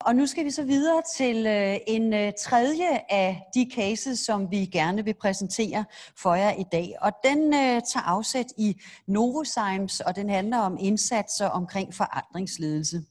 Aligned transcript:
Og 0.00 0.16
nu 0.16 0.26
skal 0.26 0.44
vi 0.44 0.50
så 0.50 0.62
videre 0.62 1.02
til 1.16 1.46
øh, 1.46 1.76
en 1.86 2.14
øh, 2.14 2.32
tredje 2.40 3.00
af 3.10 3.42
de 3.54 3.70
cases, 3.74 4.18
som 4.18 4.50
vi 4.50 4.56
gerne 4.56 5.04
vil 5.04 5.14
præsentere 5.14 5.84
for 6.16 6.34
jer 6.34 6.52
i 6.52 6.64
dag. 6.72 6.94
Og 7.00 7.12
den 7.24 7.54
øh, 7.54 7.82
tager 7.92 8.04
afsæt 8.04 8.46
i 8.58 8.80
Novozymes, 9.06 10.00
og 10.00 10.16
den 10.16 10.30
handler 10.30 10.58
om 10.58 10.76
indsatser 10.80 11.46
omkring 11.46 11.94
forandringsledelse. 11.94 13.02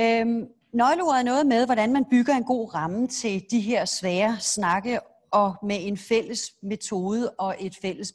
Øhm, 0.00 0.46
nøgleordet 0.72 1.18
er 1.18 1.24
noget 1.24 1.46
med, 1.46 1.66
hvordan 1.66 1.92
man 1.92 2.04
bygger 2.10 2.34
en 2.34 2.44
god 2.44 2.74
ramme 2.74 3.08
til 3.08 3.44
de 3.50 3.60
her 3.60 3.84
svære 3.84 4.36
snakke 4.40 5.00
og 5.30 5.54
med 5.62 5.76
en 5.80 5.98
fælles 5.98 6.52
metode 6.62 7.30
og 7.30 7.56
et 7.60 7.76
fælles 7.82 8.12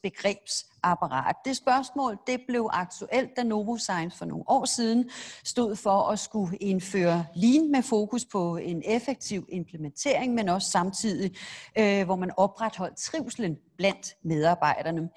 begrebsapparat. 0.83 1.35
Det 1.45 1.57
spørgsmål 1.57 2.17
det 2.27 2.41
blev 2.47 2.69
aktuelt, 2.73 3.29
da 3.37 3.43
Novozymes 3.43 4.15
for 4.15 4.25
nogle 4.25 4.43
år 4.47 4.65
siden 4.65 5.09
stod 5.43 5.75
for 5.75 6.11
at 6.11 6.19
skulle 6.19 6.57
indføre 6.57 7.25
Lean 7.35 7.71
med 7.71 7.81
fokus 7.81 8.25
på 8.25 8.57
en 8.57 8.81
effektiv 8.85 9.45
implementering, 9.49 10.33
men 10.33 10.49
også 10.49 10.71
samtidig, 10.71 11.35
øh, 11.77 12.05
hvor 12.05 12.15
man 12.15 12.31
opretholdt 12.37 12.97
trivselen 12.97 13.57
blandt 13.77 14.07
medarbejderne. 14.23 15.09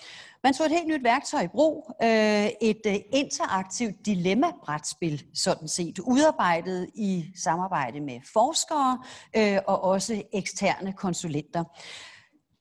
Man 0.43 0.55
tog 0.55 0.67
et 0.67 0.73
helt 0.73 0.87
nyt 0.87 1.05
værktøj 1.05 1.41
i 1.41 1.49
brug, 1.49 1.97
øh, 2.03 2.47
et 2.61 2.81
øh, 2.87 2.95
interaktivt 3.13 4.07
dilemma-brætspil, 4.07 5.25
sådan 5.35 5.69
set, 5.69 5.99
udarbejdet 5.99 6.91
i 6.95 7.25
samarbejde 7.37 8.01
med 8.01 8.21
forskere 8.33 8.99
øh, 9.37 9.59
og 9.67 9.85
også 9.85 10.23
eksterne 10.33 10.93
konsulenter. 10.93 11.65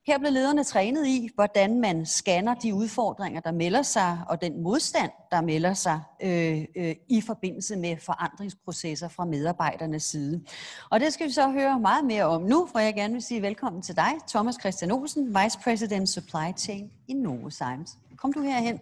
Her 0.08 0.20
blev 0.20 0.32
lederne 0.32 0.64
trænet 0.64 1.08
i, 1.08 1.30
hvordan 1.36 1.82
man 1.82 2.06
scanner 2.06 2.54
de 2.54 2.74
udfordringer, 2.74 3.42
der 3.42 3.52
melder 3.52 3.82
sig, 3.82 4.20
og 4.30 4.42
den 4.42 4.64
modstand, 4.64 5.12
der 5.32 5.42
melder 5.42 5.74
sig 5.74 6.02
øh, 6.24 6.66
øh, 6.78 6.96
i 7.10 7.22
forbindelse 7.22 7.76
med 7.76 7.98
forandringsprocesser 7.98 9.08
fra 9.08 9.26
medarbejdernes 9.26 10.04
side. 10.04 10.44
Og 10.90 11.00
det 11.00 11.14
skal 11.14 11.28
vi 11.28 11.32
så 11.32 11.52
høre 11.52 11.80
meget 11.80 12.06
mere 12.06 12.24
om 12.24 12.42
nu, 12.42 12.68
for 12.72 12.80
jeg 12.80 12.96
gerne 12.96 13.14
vil 13.14 13.22
sige 13.22 13.42
velkommen 13.42 13.82
til 13.82 13.96
dig, 13.96 14.12
Thomas 14.28 14.56
Christian 14.60 14.92
Olsen, 14.92 15.28
Vice 15.28 15.60
President 15.64 16.10
Supply 16.10 16.58
Chain 16.58 16.92
i 17.08 17.14
Novozymes. 17.14 17.98
Kom 18.18 18.34
du 18.34 18.42
herhen. 18.42 18.80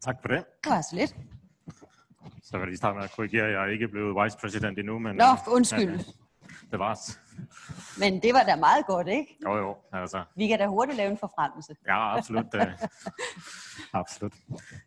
Tak 0.00 0.16
for 0.22 0.28
det. 0.28 0.44
Det 0.64 0.72
var 0.72 0.80
så 0.80 0.96
lidt. 0.96 1.16
Så 2.42 2.52
vil 2.52 2.60
jeg 2.60 2.66
lige 2.66 2.76
starte 2.76 2.96
med 2.96 3.04
at 3.04 3.12
korrigere, 3.16 3.46
jeg 3.46 3.62
er 3.62 3.72
ikke 3.72 3.88
blevet 3.88 4.24
vice 4.24 4.38
president 4.38 4.78
endnu, 4.78 4.98
men... 4.98 5.16
Nå, 5.16 5.24
undskyld. 5.48 5.96
Ja, 5.96 6.02
det 6.70 6.78
var 6.78 7.00
men 7.98 8.22
det 8.22 8.34
var 8.34 8.42
da 8.42 8.56
meget 8.56 8.86
godt, 8.86 9.08
ikke? 9.08 9.36
Jo, 9.46 9.56
jo. 9.56 9.76
Altså. 9.92 10.24
Vi 10.36 10.48
kan 10.48 10.58
da 10.58 10.66
hurtigt 10.66 10.96
lave 10.96 11.10
en 11.10 11.18
forfremmelse. 11.18 11.74
Ja, 11.86 12.16
absolut. 12.16 12.54
uh, 12.54 12.62
absolut. 14.00 14.32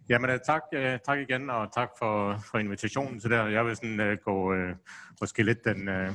Jamen, 0.09 0.29
uh, 0.29 0.35
tak, 0.45 0.61
uh, 0.75 0.97
tak 1.05 1.19
igen, 1.19 1.49
og 1.49 1.73
tak 1.73 1.89
for, 1.99 2.37
for 2.51 2.57
invitationen 2.57 3.19
til 3.19 3.29
det 3.29 3.51
Jeg 3.51 3.65
vil 3.65 3.75
sådan, 3.75 4.17
gå 4.25 4.53
uh, 4.53 4.69
måske 5.21 5.43
lidt 5.43 5.63
den... 5.65 5.87
Uh, 5.87 6.13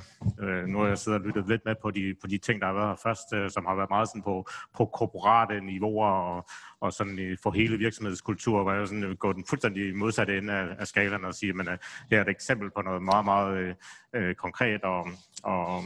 nu 0.69 0.79
har 0.79 0.87
jeg 0.87 0.99
siddet 0.99 1.21
og 1.21 1.27
lyttet 1.27 1.49
lidt 1.49 1.65
med 1.65 1.75
på 1.83 1.91
de, 1.91 2.15
på 2.21 2.27
de 2.27 2.39
ting, 2.39 2.61
der 2.61 2.67
har 2.67 2.75
været 2.75 2.89
her 2.89 2.97
først, 3.03 3.55
som 3.55 3.67
har 3.67 3.75
været 3.75 3.91
meget 3.91 4.09
sådan 4.09 4.23
på, 4.23 4.49
på 4.77 4.85
korporate 4.87 5.61
niveauer 5.61 6.07
og, 6.07 6.49
og 6.81 6.93
sådan 6.93 7.39
for 7.43 7.51
hele 7.51 7.79
virksomhedskultur, 7.79 8.63
hvor 8.63 8.73
jeg 8.73 8.89
sådan 8.89 9.17
går 9.17 9.33
den 9.33 9.45
fuldstændig 9.49 9.97
modsatte 9.97 10.39
ende 10.39 10.53
af, 10.53 10.67
af 10.79 10.87
skalaen 10.87 11.25
og 11.25 11.35
siger, 11.35 11.71
at 11.73 11.81
det 12.11 12.19
er 12.19 12.23
et 12.23 12.29
eksempel 12.29 12.71
på 12.71 12.83
noget 12.83 13.03
meget, 13.03 13.25
meget 13.25 13.77
uh, 14.17 14.35
konkret 14.35 14.83
og, 14.83 15.09
og 15.43 15.83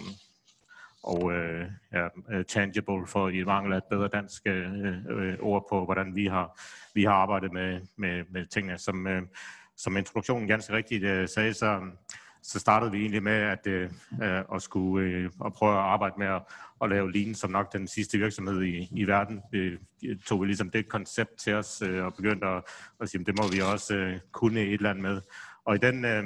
og 1.03 1.33
øh, 1.33 1.67
ja, 1.93 2.09
øh, 2.33 2.45
tangible 2.45 3.07
for 3.07 3.29
i 3.29 3.45
mangel 3.45 3.73
af 3.73 3.77
et 3.77 3.85
bedre 3.91 4.09
dansk 4.09 4.43
øh, 4.47 4.97
øh, 5.11 5.37
ord 5.41 5.67
på, 5.71 5.85
hvordan 5.85 6.15
vi 6.15 6.27
har, 6.27 6.61
vi 6.95 7.05
har 7.05 7.13
arbejdet 7.13 7.53
med, 7.53 7.81
med, 7.97 8.25
med 8.31 8.47
tingene. 8.47 8.79
Som, 8.79 9.07
øh, 9.07 9.23
som 9.77 9.97
introduktionen 9.97 10.49
ganske 10.49 10.73
rigtigt 10.73 11.05
øh, 11.05 11.29
sagde, 11.29 11.55
så, 11.55 11.81
så 12.43 12.59
startede 12.59 12.93
vi 12.93 13.01
egentlig 13.01 13.23
med 13.23 13.33
at, 13.33 13.67
øh, 13.67 13.91
øh 14.23 14.43
at 14.55 14.63
skulle 14.63 15.07
øh, 15.07 15.31
at 15.45 15.53
prøve 15.53 15.73
at 15.73 15.79
arbejde 15.79 16.15
med 16.19 16.27
at, 16.27 16.43
at 16.83 16.89
lave 16.91 17.13
Lean 17.13 17.35
som 17.35 17.51
nok 17.51 17.73
den 17.73 17.89
sidste 17.89 18.19
virksomhed 18.19 18.63
i, 18.63 18.89
i 18.93 19.05
verden. 19.05 19.41
Vi 19.51 19.79
tog 20.27 20.41
vi 20.41 20.47
ligesom 20.47 20.71
det 20.71 20.89
koncept 20.89 21.39
til 21.39 21.55
os 21.55 21.83
øh, 21.83 22.05
og 22.05 22.15
begyndte 22.15 22.47
at, 22.47 22.63
at 23.01 23.09
sige, 23.09 23.21
at 23.21 23.27
det 23.27 23.39
må 23.39 23.49
vi 23.53 23.61
også 23.61 23.95
øh, 23.95 24.19
kunne 24.33 24.61
et 24.61 24.73
eller 24.73 24.91
andet 24.91 25.03
med. 25.03 25.21
Og 25.65 25.75
i 25.75 25.79
den, 25.79 26.05
øh, 26.05 26.25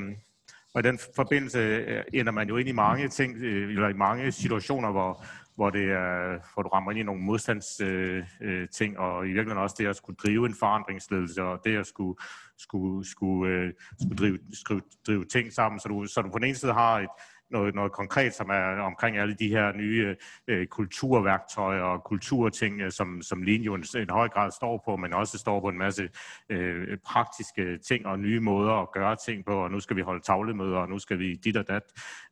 og 0.76 0.80
i 0.80 0.82
den 0.82 0.98
forbindelse 1.16 1.58
øh, 1.58 2.04
ender 2.12 2.32
man 2.32 2.48
jo 2.48 2.56
ind 2.56 2.68
i 2.68 2.72
mange 2.72 3.08
ting, 3.08 3.36
øh, 3.36 3.70
eller 3.70 3.88
i 3.88 3.92
mange 3.92 4.32
situationer, 4.32 4.90
hvor, 4.90 5.24
hvor, 5.54 5.70
det 5.70 5.90
er, 5.90 6.38
hvor 6.54 6.62
du 6.62 6.68
rammer 6.68 6.90
ind 6.90 7.00
i 7.00 7.02
nogle 7.02 7.22
modstandsting, 7.22 7.92
øh, 8.40 8.98
øh 8.98 8.98
og 8.98 9.24
i 9.24 9.32
virkeligheden 9.32 9.62
også 9.62 9.76
det 9.78 9.86
at 9.86 9.96
skulle 9.96 10.16
drive 10.16 10.46
en 10.46 10.54
forandringsledelse, 10.54 11.42
og 11.42 11.60
det 11.64 11.76
at 11.76 11.86
skulle, 11.86 12.18
skulle, 12.58 13.10
skulle, 13.10 13.72
skulle 14.00 14.16
drive, 14.16 14.38
skrive, 14.52 14.80
drive 15.06 15.24
ting 15.24 15.52
sammen, 15.52 15.80
så 15.80 15.88
du, 15.88 16.06
så 16.06 16.22
du 16.22 16.30
på 16.30 16.38
den 16.38 16.46
ene 16.46 16.56
side 16.56 16.72
har 16.72 17.00
et, 17.00 17.08
noget, 17.50 17.74
noget 17.74 17.92
konkret, 17.92 18.34
som 18.34 18.50
er 18.50 18.80
omkring 18.80 19.18
alle 19.18 19.34
de 19.34 19.48
her 19.48 19.72
nye 19.72 20.16
øh, 20.48 20.66
kulturværktøjer 20.66 21.82
og 21.82 22.04
kulturting, 22.04 22.80
øh, 22.80 22.92
som, 22.92 23.22
som 23.22 23.42
Lean 23.42 23.60
en, 23.60 23.84
en 23.96 24.10
høj 24.10 24.28
grad 24.28 24.50
står 24.50 24.82
på, 24.84 24.96
men 24.96 25.12
også 25.12 25.38
står 25.38 25.60
på 25.60 25.68
en 25.68 25.78
masse 25.78 26.08
øh, 26.48 26.98
praktiske 26.98 27.78
ting 27.78 28.06
og 28.06 28.18
nye 28.18 28.40
måder 28.40 28.72
at 28.72 28.92
gøre 28.92 29.16
ting 29.16 29.44
på, 29.44 29.64
og 29.64 29.70
nu 29.70 29.80
skal 29.80 29.96
vi 29.96 30.02
holde 30.02 30.22
tavlemøder, 30.22 30.78
og 30.78 30.88
nu 30.88 30.98
skal 30.98 31.18
vi 31.18 31.34
dit 31.34 31.56
og 31.56 31.68
dat. 31.68 31.82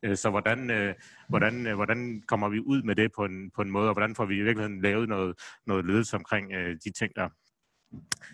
Øh, 0.03 0.17
så 0.17 0.31
hvordan, 0.31 0.71
øh, 0.71 0.95
hvordan, 1.29 1.67
øh, 1.67 1.75
hvordan 1.75 2.23
kommer 2.27 2.49
vi 2.49 2.61
ud 2.61 2.83
med 2.83 2.95
det 2.95 3.13
på 3.17 3.25
en, 3.25 3.51
på 3.51 3.63
en 3.63 3.71
måde, 3.71 3.89
og 3.89 3.95
hvordan 3.95 4.15
får 4.15 4.25
vi 4.25 4.35
i 4.35 4.43
virkeligheden 4.43 4.81
lavet 4.81 5.09
noget, 5.09 5.39
noget 5.67 5.85
ledelse 5.85 6.17
omkring 6.17 6.53
øh, 6.53 6.77
de 6.85 6.91
ting 6.91 7.17
der? 7.17 7.29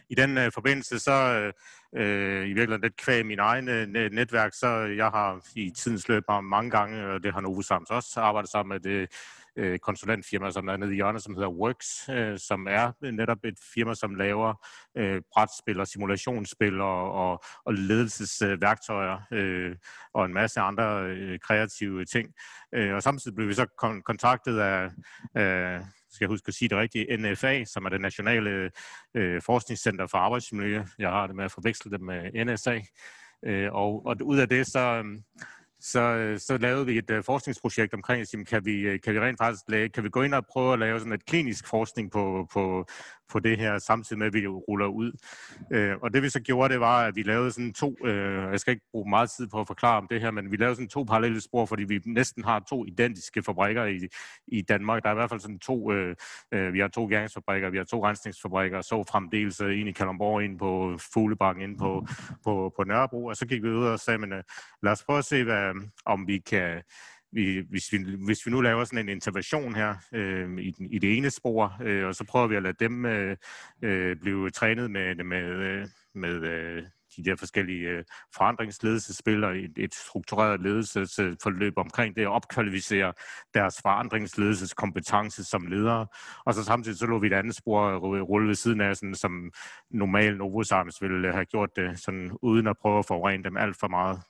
I 0.09 0.15
den 0.15 0.38
øh, 0.38 0.53
forbindelse 0.54 0.98
så 0.98 1.53
øh, 1.97 2.44
i 2.44 2.53
virkeligheden 2.53 2.82
lidt 2.82 2.97
kvæg 2.97 3.26
min 3.26 3.38
egen 3.38 3.69
øh, 3.69 3.87
netværk, 4.12 4.54
så 4.54 4.66
øh, 4.66 4.97
jeg 4.97 5.09
har 5.09 5.41
i 5.56 5.71
tidens 5.71 6.09
løb 6.09 6.22
mange 6.43 6.71
gange, 6.71 7.06
og 7.06 7.22
det 7.22 7.32
har 7.32 7.41
Novo 7.41 7.62
Sams 7.62 7.91
også 7.91 8.21
arbejdet 8.21 8.50
sammen 8.50 8.69
med 8.69 8.81
det 8.81 9.09
øh, 9.56 9.78
konsulentfirma, 9.78 10.50
som 10.50 10.69
er 10.69 10.76
nede 10.76 10.93
i 10.93 10.94
hjørnet, 10.94 11.22
som 11.22 11.34
hedder 11.34 11.48
Works, 11.48 12.09
øh, 12.10 12.38
som 12.38 12.66
er 12.66 12.93
netop 13.12 13.38
et 13.44 13.59
firma, 13.75 13.94
som 13.94 14.15
laver 14.15 14.66
øh, 14.97 15.22
brætspil 15.32 15.81
og 15.81 15.87
simulationsspil 15.87 16.81
og, 16.81 17.12
og, 17.12 17.44
og 17.65 17.75
ledelsesværktøjer 17.75 19.19
øh, 19.32 19.77
og 20.15 20.25
en 20.25 20.34
masse 20.34 20.60
andre 20.60 21.04
øh, 21.04 21.38
kreative 21.38 22.04
ting. 22.04 22.28
Øh, 22.75 22.94
og 22.94 23.03
samtidig 23.03 23.34
blev 23.34 23.48
vi 23.48 23.54
så 23.54 23.66
kon- 23.82 24.03
kontaktet 24.03 24.59
af, 24.59 24.91
af 25.34 25.81
skal 26.10 26.25
jeg 26.25 26.28
huske 26.28 26.48
at 26.48 26.54
sige 26.54 26.69
det 26.69 26.78
rigtigt, 26.78 27.21
NFA, 27.21 27.65
som 27.65 27.84
er 27.84 27.88
det 27.88 28.00
nationale 28.00 28.71
øh, 29.15 29.43
forskningscenter 29.43 30.06
for 30.06 30.19
arbejdsmiljø. 30.19 30.82
Jeg 30.98 31.10
har 31.10 31.26
det 31.26 31.37
med 31.37 31.44
at 31.44 31.53
forveksle 31.53 31.91
det 31.91 32.00
med 32.00 32.44
NSA. 32.44 32.81
Øh, 33.44 33.72
og, 33.72 34.06
og 34.06 34.16
ud 34.22 34.38
af 34.38 34.48
det, 34.48 34.66
så, 34.66 34.78
øhm, 34.78 35.22
så, 35.80 36.00
øh, 36.00 36.38
så 36.38 36.58
lavede 36.58 36.86
vi 36.86 36.98
et 36.98 37.10
uh, 37.10 37.24
forskningsprojekt 37.24 37.94
omkring, 37.94 38.20
at 38.20 38.46
kan 38.48 38.64
vi, 38.64 38.80
øh, 38.80 39.00
kan 39.00 39.14
vi 39.14 39.20
rent 39.20 39.38
faktisk 39.38 39.62
lave, 39.68 39.88
kan 39.88 40.04
vi 40.04 40.08
gå 40.08 40.22
ind 40.22 40.34
og 40.34 40.46
prøve 40.46 40.72
at 40.72 40.78
lave 40.78 40.98
sådan 40.98 41.12
et 41.12 41.26
klinisk 41.26 41.68
forskning 41.68 42.12
på, 42.12 42.48
på, 42.52 42.86
på 43.30 43.38
det 43.38 43.58
her, 43.58 43.78
samtidig 43.78 44.18
med, 44.18 44.26
at 44.26 44.34
vi 44.34 44.46
ruller 44.46 44.86
ud. 44.86 45.12
Uh, 45.74 46.02
og 46.02 46.14
det 46.14 46.22
vi 46.22 46.28
så 46.28 46.41
gjorde, 46.41 46.72
det 46.72 46.80
var, 46.80 47.06
at 47.06 47.16
vi 47.16 47.22
lavede 47.22 47.52
sådan 47.52 47.72
to, 47.72 47.96
uh, 48.04 48.08
jeg 48.52 48.60
skal 48.60 48.72
ikke 48.72 48.86
bruge 48.92 49.10
meget 49.10 49.30
tid 49.30 49.46
på 49.46 49.60
at 49.60 49.66
forklare 49.66 49.96
om 49.96 50.06
det 50.10 50.20
her, 50.20 50.30
men 50.30 50.52
vi 50.52 50.56
lavede 50.56 50.74
sådan 50.74 50.88
to 50.88 51.02
parallelle 51.02 51.41
spor, 51.41 51.66
fordi 51.66 51.84
vi 51.84 52.00
næsten 52.06 52.44
har 52.44 52.64
to 52.68 52.84
identiske 52.86 53.42
fabrikker 53.42 53.84
i, 53.84 53.98
i 54.48 54.62
Danmark. 54.62 55.02
Der 55.02 55.08
er 55.08 55.14
i 55.14 55.16
hvert 55.16 55.30
fald 55.30 55.41
sådan 55.41 55.58
to, 55.58 55.92
uh, 55.92 56.10
uh, 56.56 56.72
vi 56.72 56.80
har 56.80 56.88
to 56.88 57.06
gæringsfabrikker, 57.06 57.70
vi 57.70 57.76
har 57.76 57.84
to 57.84 58.06
rensningsfabrikker, 58.06 58.80
så 58.80 59.04
fremdeles 59.10 59.60
uh, 59.60 59.78
en 59.78 59.88
i 59.88 59.92
Kalundborg, 59.92 60.44
en 60.44 60.58
på 60.58 60.98
Fuglebakken, 61.14 61.70
en 61.70 61.78
på, 61.78 62.06
på, 62.44 62.72
på 62.76 62.84
Nørrebro, 62.84 63.24
og 63.24 63.36
så 63.36 63.47
gik 63.47 63.62
vi 63.62 63.68
ud 63.68 63.84
og 63.84 64.00
sagde, 64.00 64.18
men, 64.18 64.32
uh, 64.32 64.38
lad 64.82 64.92
os 64.92 65.04
prøve 65.04 65.18
at 65.18 65.24
se, 65.24 65.44
hvad, 65.44 65.69
øh, 65.70 65.82
om 66.04 66.26
vi 66.26 66.38
kan, 66.38 66.82
vi, 67.32 67.64
hvis, 67.70 67.92
vi, 67.92 67.98
hvis 68.26 68.47
vi 68.47 68.50
nu 68.50 68.60
laver 68.60 68.84
sådan 68.84 68.98
en 68.98 69.08
intervention 69.08 69.75
her 69.75 69.94
øh, 70.14 70.58
i, 70.58 70.70
den, 70.70 70.92
i 70.92 70.98
det 70.98 71.16
ene 71.16 71.31
spor, 71.31 71.76
øh, 71.82 72.06
og 72.06 72.14
så 72.14 72.25
prøver 72.25 72.47
vi 72.47 72.56
at 72.56 72.62
lade 72.62 72.84
dem 72.84 73.04
øh, 73.06 73.36
øh, 73.82 74.16
blive 74.16 74.50
trænet 74.50 74.91
med, 74.91 75.14
med, 75.25 75.44
øh, 75.44 75.86
med 76.14 76.42
øh, 76.42 76.82
de 77.25 77.31
der 77.31 77.36
forskellige 77.36 77.88
øh, 77.88 78.04
forandringsledelsespil 78.34 79.44
og 79.44 79.56
et, 79.56 79.72
et 79.77 79.94
struktureret 79.94 80.60
ledelsesforløb 80.60 81.72
omkring 81.77 82.16
det 82.16 82.27
og 82.27 82.33
opkvalificere 82.33 83.12
deres 83.54 83.80
forandringsledelseskompetence 83.83 85.44
som 85.44 85.66
ledere. 85.66 86.06
Og 86.44 86.54
så 86.54 86.65
samtidig 86.65 86.98
så 86.98 87.06
lå 87.06 87.18
vi 87.18 87.27
et 87.27 87.33
andet 87.33 87.54
spor 87.54 87.97
rulle 88.21 88.48
ved 88.48 88.54
siden 88.54 88.80
af, 88.80 88.97
sådan, 88.97 89.15
som 89.15 89.53
normal 89.91 90.36
Novozymes 90.36 91.03
ville 91.03 91.33
have 91.33 91.44
gjort 91.44 91.77
det, 91.77 92.00
sådan, 92.00 92.30
uden 92.42 92.66
at 92.66 92.77
prøve 92.78 92.98
at 92.98 93.06
forurene 93.06 93.44
dem 93.44 93.56
alt 93.56 93.77
for 93.80 93.89
meget. 93.89 94.21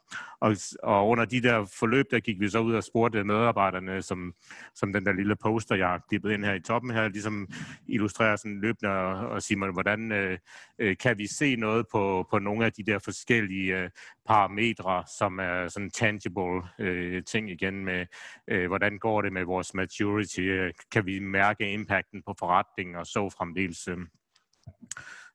Og, 0.41 0.57
og 0.83 1.09
under 1.09 1.25
de 1.25 1.43
der 1.43 1.65
forløb, 1.79 2.07
der 2.11 2.21
gik 2.21 2.41
vi 2.41 2.49
så 2.49 2.59
ud 2.59 2.75
og 2.75 2.85
spurgte 2.85 3.25
medarbejderne, 3.25 4.03
som, 4.03 4.35
som 4.75 4.93
den 4.93 5.07
der 5.07 5.13
lille 5.13 5.37
poster, 5.37 5.75
jeg 5.75 5.89
har 5.89 6.03
klippet 6.09 6.33
ind 6.33 6.45
her 6.45 6.55
i 6.55 6.61
toppen 6.61 6.91
her, 6.91 7.09
ligesom 7.09 7.49
illustrerer 7.89 8.37
sådan 8.37 8.61
løbende 8.61 8.93
og, 8.93 9.29
og 9.29 9.43
siger, 9.43 9.73
hvordan 9.73 10.13
øh, 10.13 10.39
øh, 10.79 10.97
kan 10.97 11.19
vi 11.19 11.27
se 11.27 11.57
noget 11.57 11.87
på, 11.93 12.27
på 12.31 12.39
nogle 12.39 12.65
af 12.65 12.73
de 12.73 12.80
der 12.83 12.99
forskellige 12.99 13.79
øh, 13.79 13.91
parametre, 14.27 15.05
som 15.19 15.39
er 15.39 15.69
sådan 15.69 15.91
tangible 15.91 16.63
øh, 16.79 17.25
ting 17.25 17.51
igen 17.51 17.85
med, 17.85 18.07
øh, 18.49 18.67
hvordan 18.67 18.99
går 18.99 19.23
det 19.23 19.33
med 19.33 19.45
vores 19.45 19.75
maturity, 19.75 20.41
øh, 20.41 20.73
kan 20.93 21.07
vi 21.07 21.19
mærke 21.19 21.73
impacten 21.73 22.23
på 22.23 22.35
forretningen 22.39 22.97
og 22.97 23.07
så 23.07 23.31
fremdeles. 23.31 23.89
Øh, 23.89 23.99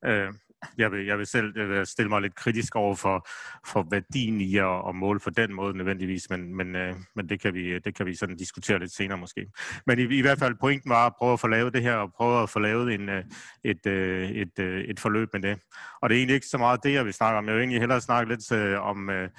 øh 0.06 0.34
jeg 0.78 0.92
vil, 0.92 1.06
jeg 1.06 1.18
vil 1.18 1.26
selv 1.26 1.58
øh, 1.58 1.70
jeg 1.70 1.80
vil 1.80 1.86
stille 1.86 2.10
mig 2.10 2.22
lidt 2.22 2.36
kritisk 2.36 2.76
over 2.76 2.96
for, 2.96 3.28
for 3.66 3.88
værdien 3.92 4.42
i 4.42 4.58
at, 4.58 4.90
at 4.90 4.96
måle 4.96 5.20
på 5.20 5.30
den 5.30 5.54
måde 5.54 5.78
nødvendigvis, 5.78 6.30
men, 6.30 6.56
men, 6.56 6.76
øh, 6.76 6.96
men 7.16 7.30
det, 7.30 7.42
kan 7.42 7.54
vi, 7.54 7.66
øh, 7.68 7.82
det 7.86 7.96
kan 7.96 8.06
vi 8.06 8.16
sådan 8.16 8.38
diskutere 8.38 8.80
lidt 8.80 8.92
senere 8.92 9.18
måske. 9.18 9.48
Men 9.86 10.00
i, 10.00 10.18
i 10.18 10.22
hvert 10.22 10.40
fald 10.40 10.56
pointen 10.62 10.90
var 10.90 11.06
at 11.06 11.14
prøve 11.18 11.34
at 11.34 11.40
få 11.40 11.48
lavet 11.48 11.74
det 11.74 11.82
her, 11.82 11.96
og 11.96 12.14
prøve 12.14 12.44
at 12.44 12.50
få 12.50 12.60
lavet 12.60 12.94
en, 12.94 13.10
øh, 13.10 13.24
et, 13.64 13.86
et, 13.86 14.60
et, 14.60 14.90
et 14.90 15.00
forløb 15.00 15.30
med 15.34 15.42
det. 15.42 15.60
Og 16.02 16.10
det 16.10 16.16
er 16.16 16.20
egentlig 16.20 16.36
ikke 16.36 16.48
så 16.48 16.58
meget 16.58 16.84
det, 16.84 16.94
jeg 16.94 17.06
vil 17.06 17.14
snakke 17.14 17.38
om. 17.38 17.46
Jeg 17.46 17.54
vil 17.54 17.62
egentlig 17.62 17.80
hellere 17.80 18.02
snakke 18.02 18.32
lidt 18.32 18.52
øh, 18.52 18.82
om 18.82 19.10
øh, 19.10 19.30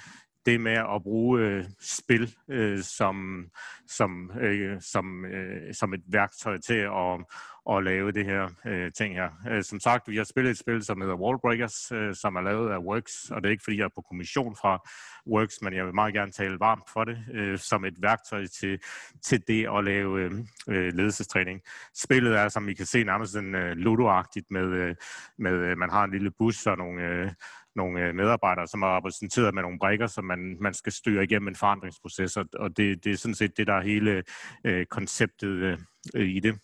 det 0.47 0.61
med 0.61 0.77
at 0.95 1.03
bruge 1.03 1.41
øh, 1.41 1.65
spil 1.81 2.35
øh, 2.49 2.83
som, 2.83 3.45
som, 3.87 4.31
øh, 4.41 4.81
som, 4.81 5.25
øh, 5.25 5.73
som 5.73 5.93
et 5.93 6.03
værktøj 6.07 6.57
til 6.57 6.73
at, 6.73 7.25
at 7.71 7.83
lave 7.83 8.11
det 8.11 8.25
her 8.25 8.49
øh, 8.65 8.91
ting 8.91 9.15
her. 9.15 9.29
Øh, 9.49 9.63
som 9.63 9.79
sagt, 9.79 10.09
vi 10.09 10.17
har 10.17 10.23
spillet 10.23 10.51
et 10.51 10.57
spil, 10.57 10.83
som 10.83 11.01
hedder 11.01 11.15
Wallbreakers, 11.15 11.91
øh, 11.91 12.15
som 12.15 12.35
er 12.35 12.41
lavet 12.41 12.71
af 12.71 12.77
Works, 12.77 13.31
og 13.31 13.43
det 13.43 13.49
er 13.49 13.51
ikke 13.51 13.63
fordi, 13.63 13.77
jeg 13.77 13.83
er 13.83 13.95
på 13.95 14.01
kommission 14.01 14.55
fra 14.55 14.89
Works, 15.27 15.61
men 15.61 15.73
jeg 15.73 15.85
vil 15.85 15.95
meget 15.95 16.13
gerne 16.13 16.31
tale 16.31 16.59
varmt 16.59 16.89
for 16.93 17.03
det, 17.03 17.17
øh, 17.33 17.59
som 17.59 17.85
et 17.85 18.01
værktøj 18.01 18.45
til, 18.45 18.79
til 19.23 19.43
det 19.47 19.67
at 19.77 19.83
lave 19.83 20.21
øh, 20.21 20.31
øh 20.69 20.93
ledelsestræning. 20.93 21.61
Spillet 21.95 22.37
er, 22.37 22.49
som 22.49 22.69
I 22.69 22.73
kan 22.73 22.85
se, 22.85 23.03
nærmest 23.03 23.35
en 23.35 23.55
øh, 23.55 23.75
ludoagtigt 23.75 24.51
med, 24.51 24.65
øh, 24.65 24.95
med 25.37 25.53
øh, 25.53 25.77
man 25.77 25.89
har 25.89 26.03
en 26.03 26.11
lille 26.11 26.31
bus 26.31 26.67
og 26.67 26.77
nogle, 26.77 27.03
øh, 27.03 27.31
nogle 27.75 28.05
øh, 28.05 28.15
medarbejdere, 28.15 28.67
som 28.67 28.81
er 28.81 28.97
repræsenteret 28.97 29.53
med 29.53 29.61
nogle 29.61 29.79
brækker, 29.79 30.07
som 30.07 30.25
man, 30.25 30.57
man 30.61 30.73
skal 30.73 30.91
styre 30.91 31.23
igennem 31.23 31.47
en 31.47 31.55
forandringsproces, 31.55 32.37
og 32.37 32.77
det, 32.77 33.03
det 33.03 33.11
er 33.11 33.17
sådan 33.17 33.35
set 33.35 33.57
det, 33.57 33.67
der 33.67 33.73
er 33.73 33.81
hele 33.81 34.23
øh, 34.63 34.85
konceptet 34.85 35.79
øh, 36.15 36.27
i 36.27 36.39
det. 36.39 36.59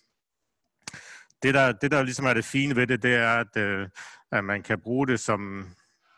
Det 1.43 1.53
der, 1.53 1.71
det, 1.71 1.91
der 1.91 2.03
ligesom 2.03 2.25
er 2.25 2.33
det 2.33 2.45
fine 2.45 2.75
ved 2.75 2.87
det, 2.87 3.03
det 3.03 3.15
er, 3.15 3.29
at, 3.29 3.57
øh, 3.57 3.87
at 4.31 4.43
man 4.43 4.63
kan 4.63 4.79
bruge 4.79 5.07
det 5.07 5.19
som, 5.19 5.67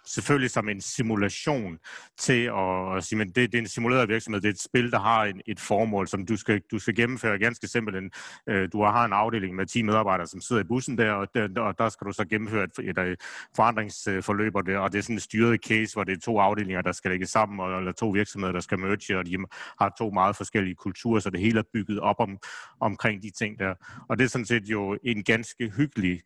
selvfølgelig 0.05 0.51
som 0.51 0.69
en 0.69 0.81
simulation 0.81 1.77
til 2.17 2.51
at, 2.97 3.03
sige, 3.03 3.17
men 3.17 3.27
det, 3.27 3.35
det 3.35 3.55
er 3.55 3.61
en 3.61 3.67
simuleret 3.67 4.09
virksomhed, 4.09 4.41
det 4.41 4.47
er 4.47 4.53
et 4.53 4.61
spil, 4.61 4.91
der 4.91 4.99
har 4.99 5.23
en, 5.23 5.41
et 5.47 5.59
formål, 5.59 6.07
som 6.07 6.25
du 6.25 6.37
skal, 6.37 6.61
du 6.71 6.79
skal 6.79 6.95
gennemføre 6.95 7.39
ganske 7.39 7.67
simpelt. 7.67 7.97
En, 7.97 8.11
øh, 8.49 8.69
du 8.73 8.83
har 8.83 9.05
en 9.05 9.13
afdeling 9.13 9.55
med 9.55 9.65
10 9.65 9.81
medarbejdere, 9.81 10.27
som 10.27 10.41
sidder 10.41 10.61
i 10.61 10.65
bussen 10.65 10.97
der, 10.97 11.11
og 11.11 11.27
der, 11.35 11.61
og 11.61 11.77
der 11.79 11.89
skal 11.89 12.07
du 12.07 12.11
så 12.11 12.25
gennemføre 12.25 12.63
et, 12.63 12.89
et, 12.89 12.97
et 12.97 13.21
forandringsforløb, 13.55 14.55
og 14.55 14.65
det, 14.65 14.77
og 14.77 14.91
det 14.91 14.97
er 14.97 15.01
sådan 15.01 15.15
en 15.15 15.19
styret 15.19 15.59
case, 15.65 15.93
hvor 15.93 16.03
det 16.03 16.17
er 16.17 16.21
to 16.21 16.39
afdelinger, 16.39 16.81
der 16.81 16.91
skal 16.91 17.11
lægge 17.11 17.25
sammen, 17.25 17.59
og, 17.59 17.77
eller 17.77 17.91
to 17.91 18.09
virksomheder, 18.09 18.53
der 18.53 18.59
skal 18.59 18.79
merge, 18.79 19.17
og 19.17 19.25
de 19.25 19.37
har 19.79 19.95
to 19.97 20.09
meget 20.09 20.35
forskellige 20.35 20.75
kulturer, 20.75 21.19
så 21.19 21.29
det 21.29 21.39
hele 21.39 21.59
er 21.59 21.63
bygget 21.73 21.99
op 21.99 22.15
om, 22.19 22.37
omkring 22.79 23.23
de 23.23 23.29
ting 23.29 23.59
der. 23.59 23.73
Og 24.09 24.17
det 24.17 24.23
er 24.23 24.29
sådan 24.29 24.45
set 24.45 24.63
jo 24.63 24.97
en 25.03 25.23
ganske 25.23 25.71
hyggelig 25.77 26.21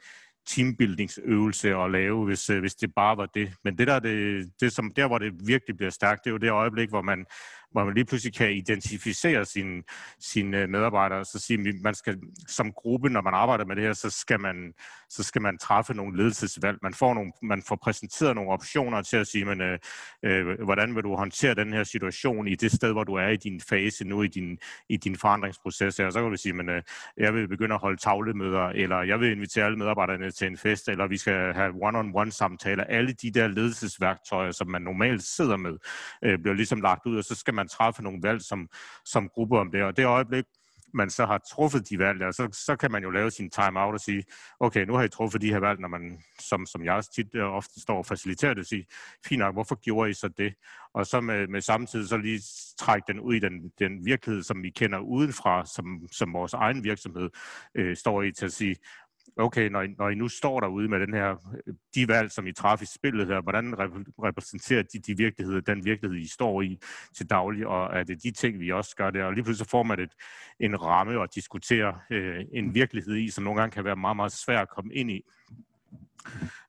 teambuildingsøvelse 0.48 1.76
at 1.76 1.92
lave, 1.92 2.26
hvis, 2.26 2.50
øh, 2.50 2.60
hvis 2.60 2.76
det 2.76 2.94
bare 2.96 3.18
var 3.18 3.26
det. 3.26 3.54
Men 3.64 3.78
det 3.78 3.88
der, 3.88 4.00
det, 4.00 4.46
det 4.60 4.72
som, 4.72 4.92
der 4.96 5.08
hvor 5.08 5.18
det 5.18 5.34
virkelig 5.48 5.78
bliver 5.78 5.90
stærkt, 5.90 6.24
det 6.24 6.30
er 6.30 6.32
jo 6.32 6.38
det 6.38 6.52
øjeblik, 6.52 6.90
hvor 6.90 7.02
man, 7.02 7.26
hvor 7.72 7.86
man 7.86 7.94
lige 7.94 8.06
pludselig 8.06 8.34
kan 8.34 8.52
identificere 8.52 9.46
sine, 9.46 9.84
sine 10.20 10.58
øh, 10.58 10.70
medarbejdere, 10.70 11.26
så 11.26 11.40
sige, 11.40 11.74
man 11.84 11.94
skal 11.94 12.20
som 12.48 12.72
gruppe, 12.72 13.10
når 13.10 13.22
man 13.22 13.34
arbejder 13.34 13.66
med 13.66 13.76
det 13.76 13.84
her, 13.84 13.94
så 13.94 14.10
skal 14.10 14.40
man, 14.40 14.74
så 15.10 15.24
skal 15.24 15.42
man 15.42 15.58
træffe 15.58 15.94
nogle 15.94 16.18
ledelsesvalg. 16.18 16.78
Man 16.82 16.94
får, 16.94 17.14
nogle, 17.14 17.32
man 17.42 17.64
får 17.68 17.76
præsenteret 17.76 18.36
nogle 18.36 18.52
optioner 18.52 19.02
til 19.02 19.18
at 19.18 19.28
sige, 19.28 19.46
men, 19.46 19.62
øh, 19.62 19.80
øh, 20.24 20.64
hvordan 20.64 20.96
vil 20.96 21.04
du 21.04 21.16
håndtere 21.16 21.56
den 21.56 21.74
her 21.74 21.84
situation 21.84 22.48
i 22.48 22.56
det 22.56 22.72
sted, 22.72 22.92
hvor 22.92 23.04
du 23.04 23.14
er 23.14 23.28
i 23.28 23.36
din 23.36 23.62
fase 23.62 24.06
nu 24.06 24.24
i 24.24 24.28
din, 24.28 24.58
i 24.90 24.98
din 24.98 25.16
forandringsproces. 25.16 26.00
Og 26.00 26.14
så 26.14 26.22
kan 26.22 26.32
du 26.32 26.38
sige, 26.38 26.54
men, 26.54 26.70
øh, 26.70 26.82
jeg 27.18 27.34
vil 27.34 27.48
begynde 27.48 27.76
at 27.76 27.82
holde 27.82 27.98
tavlemøder, 27.98 28.68
eller 28.70 29.02
jeg 29.02 29.20
vil 29.20 29.32
invitere 29.32 29.66
alle 29.66 29.78
medarbejderne 29.78 30.32
til 30.32 30.48
en 30.48 30.58
fest, 30.58 30.90
eller 30.90 31.08
vi 31.08 31.18
skal 31.18 31.54
have 31.54 31.74
one-on-one 31.82 32.32
samtaler. 32.32 32.84
Alle 32.84 33.14
de 33.14 33.32
der 33.32 33.48
ledelsesværktøjer, 33.48 34.52
som 34.52 34.68
man 34.68 34.82
normalt 34.82 35.24
sidder 35.24 35.58
med, 35.58 35.78
øh, 36.24 36.40
bliver 36.40 36.56
ligesom 36.56 36.82
lagt 36.82 37.06
ud, 37.06 37.18
og 37.18 37.24
så 37.24 37.36
skal 37.36 37.54
man 37.60 37.68
træffe 37.68 38.04
nogle 38.04 38.20
valg 38.24 38.42
som, 38.42 38.70
som 39.06 39.30
gruppe 39.30 39.60
om 39.60 39.72
det. 39.72 39.84
Og 39.84 39.98
det 39.98 40.06
øjeblik, 40.06 40.46
man 40.94 41.10
så 41.10 41.26
har 41.26 41.38
truffet 41.38 41.90
de 41.90 42.00
valg, 42.00 42.20
der, 42.20 42.32
så, 42.32 42.50
så 42.52 42.76
kan 42.76 42.92
man 42.92 43.04
jo 43.04 43.10
lave 43.10 43.32
sin 43.32 43.50
time-out 43.50 43.94
og 43.94 44.00
sige, 44.00 44.24
okay, 44.60 44.86
nu 44.86 44.94
har 44.94 45.04
I 45.04 45.10
truffet 45.10 45.42
de 45.42 45.50
her 45.50 45.60
valg, 45.60 45.80
når 45.80 45.88
man, 45.88 46.22
som, 46.40 46.66
som 46.66 46.86
jeg 46.86 47.04
tit 47.16 47.28
øh, 47.36 47.44
ofte 47.44 47.82
står 47.82 47.98
og 47.98 48.06
faciliterer 48.06 48.54
det, 48.54 48.62
og 48.62 48.66
sige, 48.66 48.86
fint 49.26 49.40
nok, 49.40 49.56
hvorfor 49.56 49.76
gjorde 49.76 50.10
I 50.10 50.14
så 50.14 50.28
det? 50.28 50.54
Og 50.94 51.06
så 51.06 51.22
med, 51.22 51.48
med 51.48 51.62
samtidig 51.62 52.10
så 52.10 52.18
lige 52.18 52.42
trække 52.80 53.06
den 53.08 53.20
ud 53.20 53.36
i 53.36 53.40
den, 53.40 53.72
den 53.80 54.06
virkelighed, 54.06 54.44
som 54.44 54.64
vi 54.64 54.70
kender 54.70 55.00
udenfra, 55.00 55.66
som, 55.66 55.86
som 56.12 56.34
vores 56.34 56.54
egen 56.54 56.84
virksomhed 56.84 57.30
øh, 57.76 57.98
står 57.98 58.22
i, 58.22 58.32
til 58.32 58.46
at 58.46 58.54
sige, 58.54 58.76
okay, 59.38 59.70
når 59.70 59.82
I, 59.82 59.88
når 59.98 60.10
I 60.10 60.16
nu 60.16 60.28
står 60.28 60.60
derude 60.60 60.88
med 60.88 61.00
den 61.00 61.14
her, 61.14 61.36
de 61.96 62.08
valg, 62.08 62.32
som 62.32 62.48
I 62.48 62.54
træffer 62.54 62.84
i 62.84 62.88
spillet 62.96 63.28
her, 63.28 63.42
hvordan 63.42 63.80
repræsenterer 64.24 64.84
de 64.84 65.00
de 65.00 65.18
virkeligheder, 65.18 65.62
den 65.62 65.86
virkelighed, 65.86 66.20
I 66.20 66.28
står 66.28 66.62
i 66.62 66.80
til 67.16 67.30
daglig, 67.30 67.68
og 67.68 68.00
er 68.00 68.04
det 68.04 68.24
de 68.24 68.32
ting, 68.32 68.60
vi 68.60 68.72
også 68.72 68.96
gør 68.96 69.10
der? 69.10 69.24
Og 69.24 69.34
lige 69.34 69.44
pludselig 69.44 69.70
får 69.70 69.84
man 69.84 70.00
et, 70.00 70.14
en 70.60 70.82
ramme 70.82 71.24
at 71.24 71.36
diskutere 71.36 72.00
øh, 72.12 72.46
en 72.54 72.74
virkelighed 72.74 73.16
i, 73.16 73.30
som 73.30 73.44
nogle 73.44 73.60
gange 73.60 73.74
kan 73.74 73.84
være 73.84 73.96
meget, 73.96 74.16
meget 74.16 74.32
svær 74.32 74.62
at 74.62 74.70
komme 74.70 74.94
ind 74.94 75.12
i. 75.12 75.22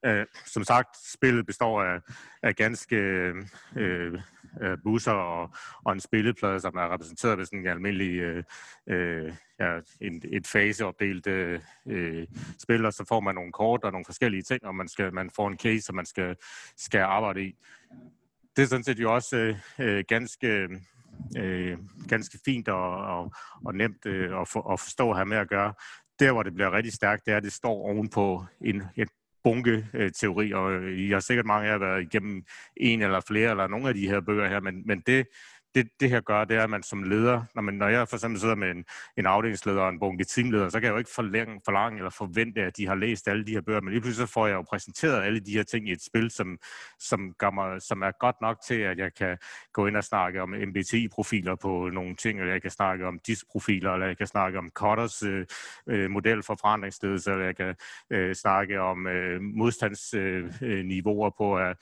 Øh, 0.06 0.26
som 0.46 0.64
sagt, 0.64 0.88
spillet 1.12 1.46
består 1.46 1.82
af, 1.82 2.00
af 2.42 2.56
ganske 2.56 2.96
øh, 2.96 4.20
øh, 4.60 4.78
busser 4.84 5.12
og, 5.12 5.50
og 5.84 5.92
en 5.92 6.00
spilleplade, 6.00 6.60
som 6.60 6.76
er 6.76 6.92
repræsenteret 6.92 7.38
ved 7.38 7.44
sådan 7.44 7.58
en 7.58 7.66
almindelig 7.66 8.10
øh, 8.10 8.44
øh, 8.86 9.32
ja, 9.60 9.80
en, 10.00 10.22
et 10.24 10.46
faseopdelt 10.46 11.26
øh, 11.26 12.26
spil, 12.58 12.84
og 12.86 12.92
så 12.92 13.04
får 13.08 13.20
man 13.20 13.34
nogle 13.34 13.52
kort 13.52 13.84
og 13.84 13.92
nogle 13.92 14.04
forskellige 14.04 14.42
ting, 14.42 14.64
og 14.64 14.74
man, 14.74 14.88
skal, 14.88 15.14
man 15.14 15.30
får 15.36 15.48
en 15.48 15.58
case, 15.58 15.80
som 15.80 15.94
man 15.94 16.06
skal, 16.06 16.36
skal 16.76 17.00
arbejde 17.00 17.44
i. 17.44 17.56
Det 18.56 18.62
er 18.62 18.66
sådan 18.66 18.84
set 18.84 18.98
jo 18.98 19.14
også 19.14 19.56
øh, 19.78 20.04
ganske, 20.08 20.68
øh, 21.36 21.78
ganske 22.08 22.38
fint 22.44 22.68
og, 22.68 22.96
og, 22.96 23.32
og 23.64 23.74
nemt 23.74 24.06
øh, 24.06 24.40
at, 24.40 24.48
for, 24.48 24.72
at 24.72 24.80
forstå 24.80 25.10
at 25.10 25.16
have 25.16 25.26
med 25.26 25.36
at 25.36 25.48
gøre. 25.48 25.74
Der, 26.20 26.32
hvor 26.32 26.42
det 26.42 26.54
bliver 26.54 26.72
rigtig 26.72 26.92
stærkt, 26.92 27.26
det 27.26 27.32
er, 27.32 27.36
at 27.36 27.42
det 27.42 27.52
står 27.52 27.82
ovenpå 27.82 28.44
en, 28.60 28.82
et 28.96 29.08
bunke 29.44 29.86
øh, 29.94 30.12
teori, 30.12 30.52
og 30.52 30.72
øh, 30.72 30.98
I 30.98 31.10
har 31.10 31.20
sikkert 31.20 31.46
mange 31.46 31.68
af 31.68 31.72
jer 31.72 31.78
været 31.78 32.02
igennem 32.02 32.42
en 32.76 33.02
eller 33.02 33.20
flere, 33.28 33.50
eller 33.50 33.66
nogle 33.66 33.88
af 33.88 33.94
de 33.94 34.08
her 34.08 34.20
bøger 34.20 34.48
her, 34.48 34.60
men, 34.60 34.82
men 34.86 35.02
det, 35.06 35.26
det, 35.74 35.88
det 36.00 36.10
her 36.10 36.20
gør, 36.20 36.44
det 36.44 36.56
er, 36.56 36.64
at 36.64 36.70
man 36.70 36.82
som 36.82 37.02
leder, 37.02 37.42
når, 37.54 37.62
man, 37.62 37.74
når 37.74 37.88
jeg 37.88 38.08
for 38.08 38.16
eksempel 38.16 38.40
sidder 38.40 38.54
med 38.54 38.70
en, 38.70 38.84
en 39.16 39.26
afdelingsleder 39.26 39.82
og 39.82 39.88
en 39.88 39.98
bunke 39.98 40.24
teamleder, 40.24 40.68
så 40.68 40.80
kan 40.80 40.86
jeg 40.86 40.92
jo 40.92 40.98
ikke 40.98 41.10
forlænge, 41.14 41.60
forlange 41.64 41.98
eller 41.98 42.10
forvente, 42.10 42.62
at 42.62 42.76
de 42.76 42.86
har 42.86 42.94
læst 42.94 43.28
alle 43.28 43.46
de 43.46 43.52
her 43.52 43.60
bøger, 43.60 43.80
men 43.80 43.92
lige 43.92 44.00
pludselig 44.00 44.28
så 44.28 44.32
får 44.32 44.46
jeg 44.46 44.54
jo 44.54 44.62
præsenteret 44.62 45.22
alle 45.22 45.40
de 45.40 45.52
her 45.52 45.62
ting 45.62 45.88
i 45.88 45.92
et 45.92 46.04
spil, 46.04 46.30
som, 46.30 46.58
som, 46.98 47.34
gør 47.38 47.50
mig, 47.50 47.82
som 47.82 48.02
er 48.02 48.10
godt 48.20 48.36
nok 48.40 48.58
til, 48.66 48.74
at 48.74 48.98
jeg 48.98 49.14
kan 49.14 49.38
gå 49.72 49.86
ind 49.86 49.96
og 49.96 50.04
snakke 50.04 50.42
om 50.42 50.48
MBTI-profiler 50.48 51.54
på 51.54 51.90
nogle 51.92 52.16
ting, 52.16 52.40
eller 52.40 52.52
jeg 52.52 52.62
kan 52.62 52.70
snakke 52.70 53.06
om 53.06 53.18
DIS-profiler, 53.26 53.92
eller 53.92 54.06
jeg 54.06 54.16
kan 54.16 54.26
snakke 54.26 54.58
om 54.58 54.70
Cotters 54.70 55.22
øh, 55.22 55.46
øh, 55.86 56.10
model 56.10 56.42
for 56.42 56.56
forandringsledelse, 56.60 57.30
eller 57.30 57.44
jeg 57.44 57.56
kan 57.56 57.74
øh, 58.10 58.34
snakke 58.34 58.80
om 58.80 59.06
øh, 59.06 59.42
modstandsniveauer 59.42 61.26
øh, 61.26 61.32
på, 61.38 61.58
øh, 61.58 61.74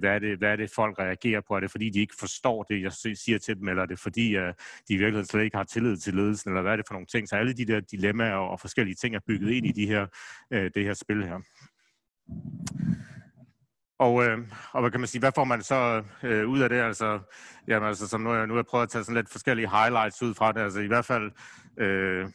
hvad, 0.00 0.10
er 0.10 0.18
det, 0.18 0.38
hvad 0.38 0.52
er 0.52 0.56
det, 0.56 0.70
folk 0.70 0.98
reagerer 0.98 1.40
på? 1.40 1.56
Er 1.56 1.60
det, 1.60 1.70
fordi 1.70 1.90
de 1.90 2.00
ikke 2.00 2.14
forstår 2.20 2.62
det, 2.62 2.82
jeg 2.82 2.92
siger 3.26 3.38
til 3.38 3.56
dem, 3.56 3.68
eller 3.68 3.82
er 3.82 3.86
det 3.86 3.98
fordi, 3.98 4.34
at 4.34 4.54
de 4.88 4.94
i 4.94 4.96
virkeligheden 4.96 5.26
slet 5.26 5.44
ikke 5.44 5.56
har 5.56 5.64
tillid 5.64 5.96
til 5.96 6.14
ledelsen, 6.14 6.50
eller 6.50 6.62
hvad 6.62 6.72
er 6.72 6.76
det 6.76 6.86
for 6.86 6.94
nogle 6.94 7.06
ting? 7.06 7.28
Så 7.28 7.36
alle 7.36 7.52
de 7.52 7.66
der 7.66 7.80
dilemmaer 7.80 8.34
og 8.34 8.60
forskellige 8.60 8.94
ting 8.94 9.14
er 9.14 9.20
bygget 9.26 9.50
ind 9.50 9.66
i 9.66 9.72
de 9.72 9.86
her, 9.86 10.06
øh, 10.50 10.70
det 10.74 10.84
her 10.84 10.94
spil 10.94 11.24
her. 11.24 11.40
Og, 13.98 14.24
øh, 14.24 14.38
og 14.72 14.80
hvad 14.80 14.90
kan 14.90 15.00
man 15.00 15.06
sige, 15.06 15.20
hvad 15.20 15.32
får 15.34 15.44
man 15.44 15.62
så 15.62 16.02
øh, 16.22 16.48
ud 16.48 16.60
af 16.60 16.68
det? 16.68 16.76
Altså, 16.76 17.20
jamen, 17.68 17.88
altså, 17.88 18.08
som 18.08 18.20
nu, 18.20 18.46
nu 18.46 18.54
har 18.54 18.58
jeg 18.58 18.66
prøvet 18.66 18.82
at 18.82 18.90
tage 18.90 19.04
sådan 19.04 19.16
lidt 19.16 19.30
forskellige 19.30 19.70
highlights 19.70 20.22
ud 20.22 20.34
fra 20.34 20.52
det. 20.52 20.60
Altså 20.60 20.80
i 20.80 20.86
hvert 20.86 21.04
fald, 21.04 21.30
øh, 21.78 22.28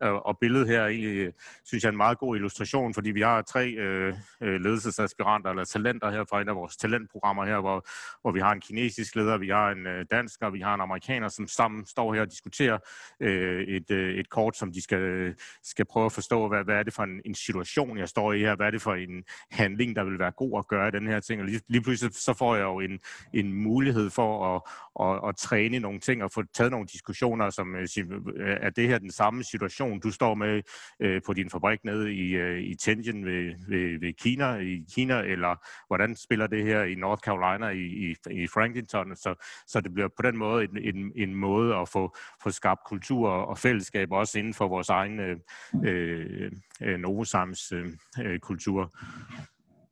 og 0.00 0.38
billedet 0.38 0.68
her 0.68 0.86
egentlig, 0.86 1.32
synes 1.64 1.84
jeg 1.84 1.88
er 1.88 1.92
en 1.92 1.96
meget 1.96 2.18
god 2.18 2.36
illustration, 2.36 2.94
fordi 2.94 3.10
vi 3.10 3.20
har 3.20 3.42
tre 3.42 3.70
øh, 3.70 4.14
øh, 4.40 4.60
ledelsesaspiranter 4.60 5.50
eller 5.50 5.64
talenter 5.64 6.10
her 6.10 6.24
fra 6.30 6.40
et 6.40 6.48
af 6.48 6.56
vores 6.56 6.76
talentprogrammer 6.76 7.44
her, 7.44 7.60
hvor, 7.60 7.86
hvor 8.22 8.30
vi 8.30 8.40
har 8.40 8.52
en 8.52 8.60
kinesisk 8.60 9.16
leder, 9.16 9.38
vi 9.38 9.48
har 9.48 9.70
en 9.70 9.86
øh, 9.86 10.06
dansker, 10.10 10.50
vi 10.50 10.60
har 10.60 10.74
en 10.74 10.80
amerikaner, 10.80 11.28
som 11.28 11.48
sammen 11.48 11.86
står 11.86 12.14
her 12.14 12.20
og 12.20 12.30
diskuterer 12.30 12.78
øh, 13.20 13.62
et, 13.62 13.90
øh, 13.90 14.14
et 14.14 14.30
kort, 14.30 14.56
som 14.56 14.72
de 14.72 14.82
skal, 14.82 15.34
skal 15.62 15.84
prøve 15.84 16.06
at 16.06 16.12
forstå, 16.12 16.48
hvad, 16.48 16.64
hvad 16.64 16.74
er 16.74 16.82
det 16.82 16.94
for 16.94 17.02
en, 17.02 17.20
en 17.24 17.34
situation, 17.34 17.98
jeg 17.98 18.08
står 18.08 18.32
i 18.32 18.38
her, 18.38 18.56
hvad 18.56 18.66
er 18.66 18.70
det 18.70 18.82
for 18.82 18.94
en 18.94 19.24
handling, 19.50 19.96
der 19.96 20.04
vil 20.04 20.18
være 20.18 20.30
god 20.30 20.58
at 20.58 20.68
gøre 20.68 20.90
den 20.90 21.06
her 21.06 21.20
ting, 21.20 21.40
og 21.40 21.46
lige, 21.46 21.60
lige 21.68 21.82
pludselig 21.82 22.14
så 22.14 22.34
får 22.34 22.56
jeg 22.56 22.64
jo 22.64 22.80
en, 22.80 23.00
en 23.32 23.52
mulighed 23.52 24.10
for 24.10 24.56
at, 24.56 24.62
at, 25.06 25.28
at 25.28 25.36
træne 25.36 25.78
nogle 25.78 26.00
ting 26.00 26.22
og 26.22 26.32
få 26.32 26.42
taget 26.54 26.70
nogle 26.70 26.86
diskussioner, 26.86 27.50
som 27.50 27.74
øh, 27.74 27.88
er 28.36 28.70
det 28.70 28.88
her 28.88 28.98
den 28.98 29.10
samme 29.10 29.44
situation, 29.44 29.85
situation, 29.86 30.00
du 30.00 30.10
står 30.10 30.34
med 30.34 30.62
øh, 31.00 31.22
på 31.26 31.32
din 31.32 31.50
fabrik 31.50 31.84
nede 31.84 32.14
i, 32.14 32.34
øh, 32.34 32.60
i 32.60 32.74
Tianjin 32.74 33.24
ved, 33.24 33.54
ved, 33.68 34.00
ved 34.00 34.12
Kina, 34.12 34.56
i 34.56 34.84
Kina, 34.94 35.20
eller 35.20 35.56
hvordan 35.86 36.16
spiller 36.16 36.46
det 36.46 36.64
her 36.64 36.82
i 36.82 36.94
North 36.94 37.20
Carolina 37.20 37.68
i, 37.68 38.10
i, 38.10 38.14
i 38.30 38.46
Franklinton, 38.46 39.16
så, 39.16 39.34
så 39.66 39.80
det 39.80 39.94
bliver 39.94 40.08
på 40.08 40.22
den 40.22 40.36
måde 40.36 40.64
en, 40.64 40.96
en, 40.96 41.12
en 41.16 41.34
måde 41.34 41.76
at 41.76 41.88
få, 41.88 42.16
få 42.42 42.50
skabt 42.50 42.80
kultur 42.86 43.28
og 43.28 43.58
fællesskab 43.58 44.12
også 44.12 44.38
inden 44.38 44.54
for 44.54 44.68
vores 44.68 44.88
egen 44.88 45.20
øh, 45.20 45.36
øh, 45.84 46.52
øh 46.82 46.98
Novosams 46.98 47.72
øh, 47.72 47.86
øh, 48.20 48.38
kultur. 48.38 48.96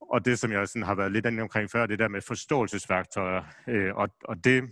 og 0.00 0.24
det, 0.24 0.38
som 0.38 0.52
jeg 0.52 0.68
sådan 0.68 0.82
har 0.82 0.94
været 0.94 1.12
lidt 1.12 1.26
inde 1.26 1.42
omkring 1.42 1.70
før, 1.70 1.86
det 1.86 1.98
der 1.98 2.08
med 2.08 2.20
forståelsesværktøjer. 2.20 3.42
Øh, 3.68 3.94
og, 3.94 4.08
og 4.24 4.44
det, 4.44 4.70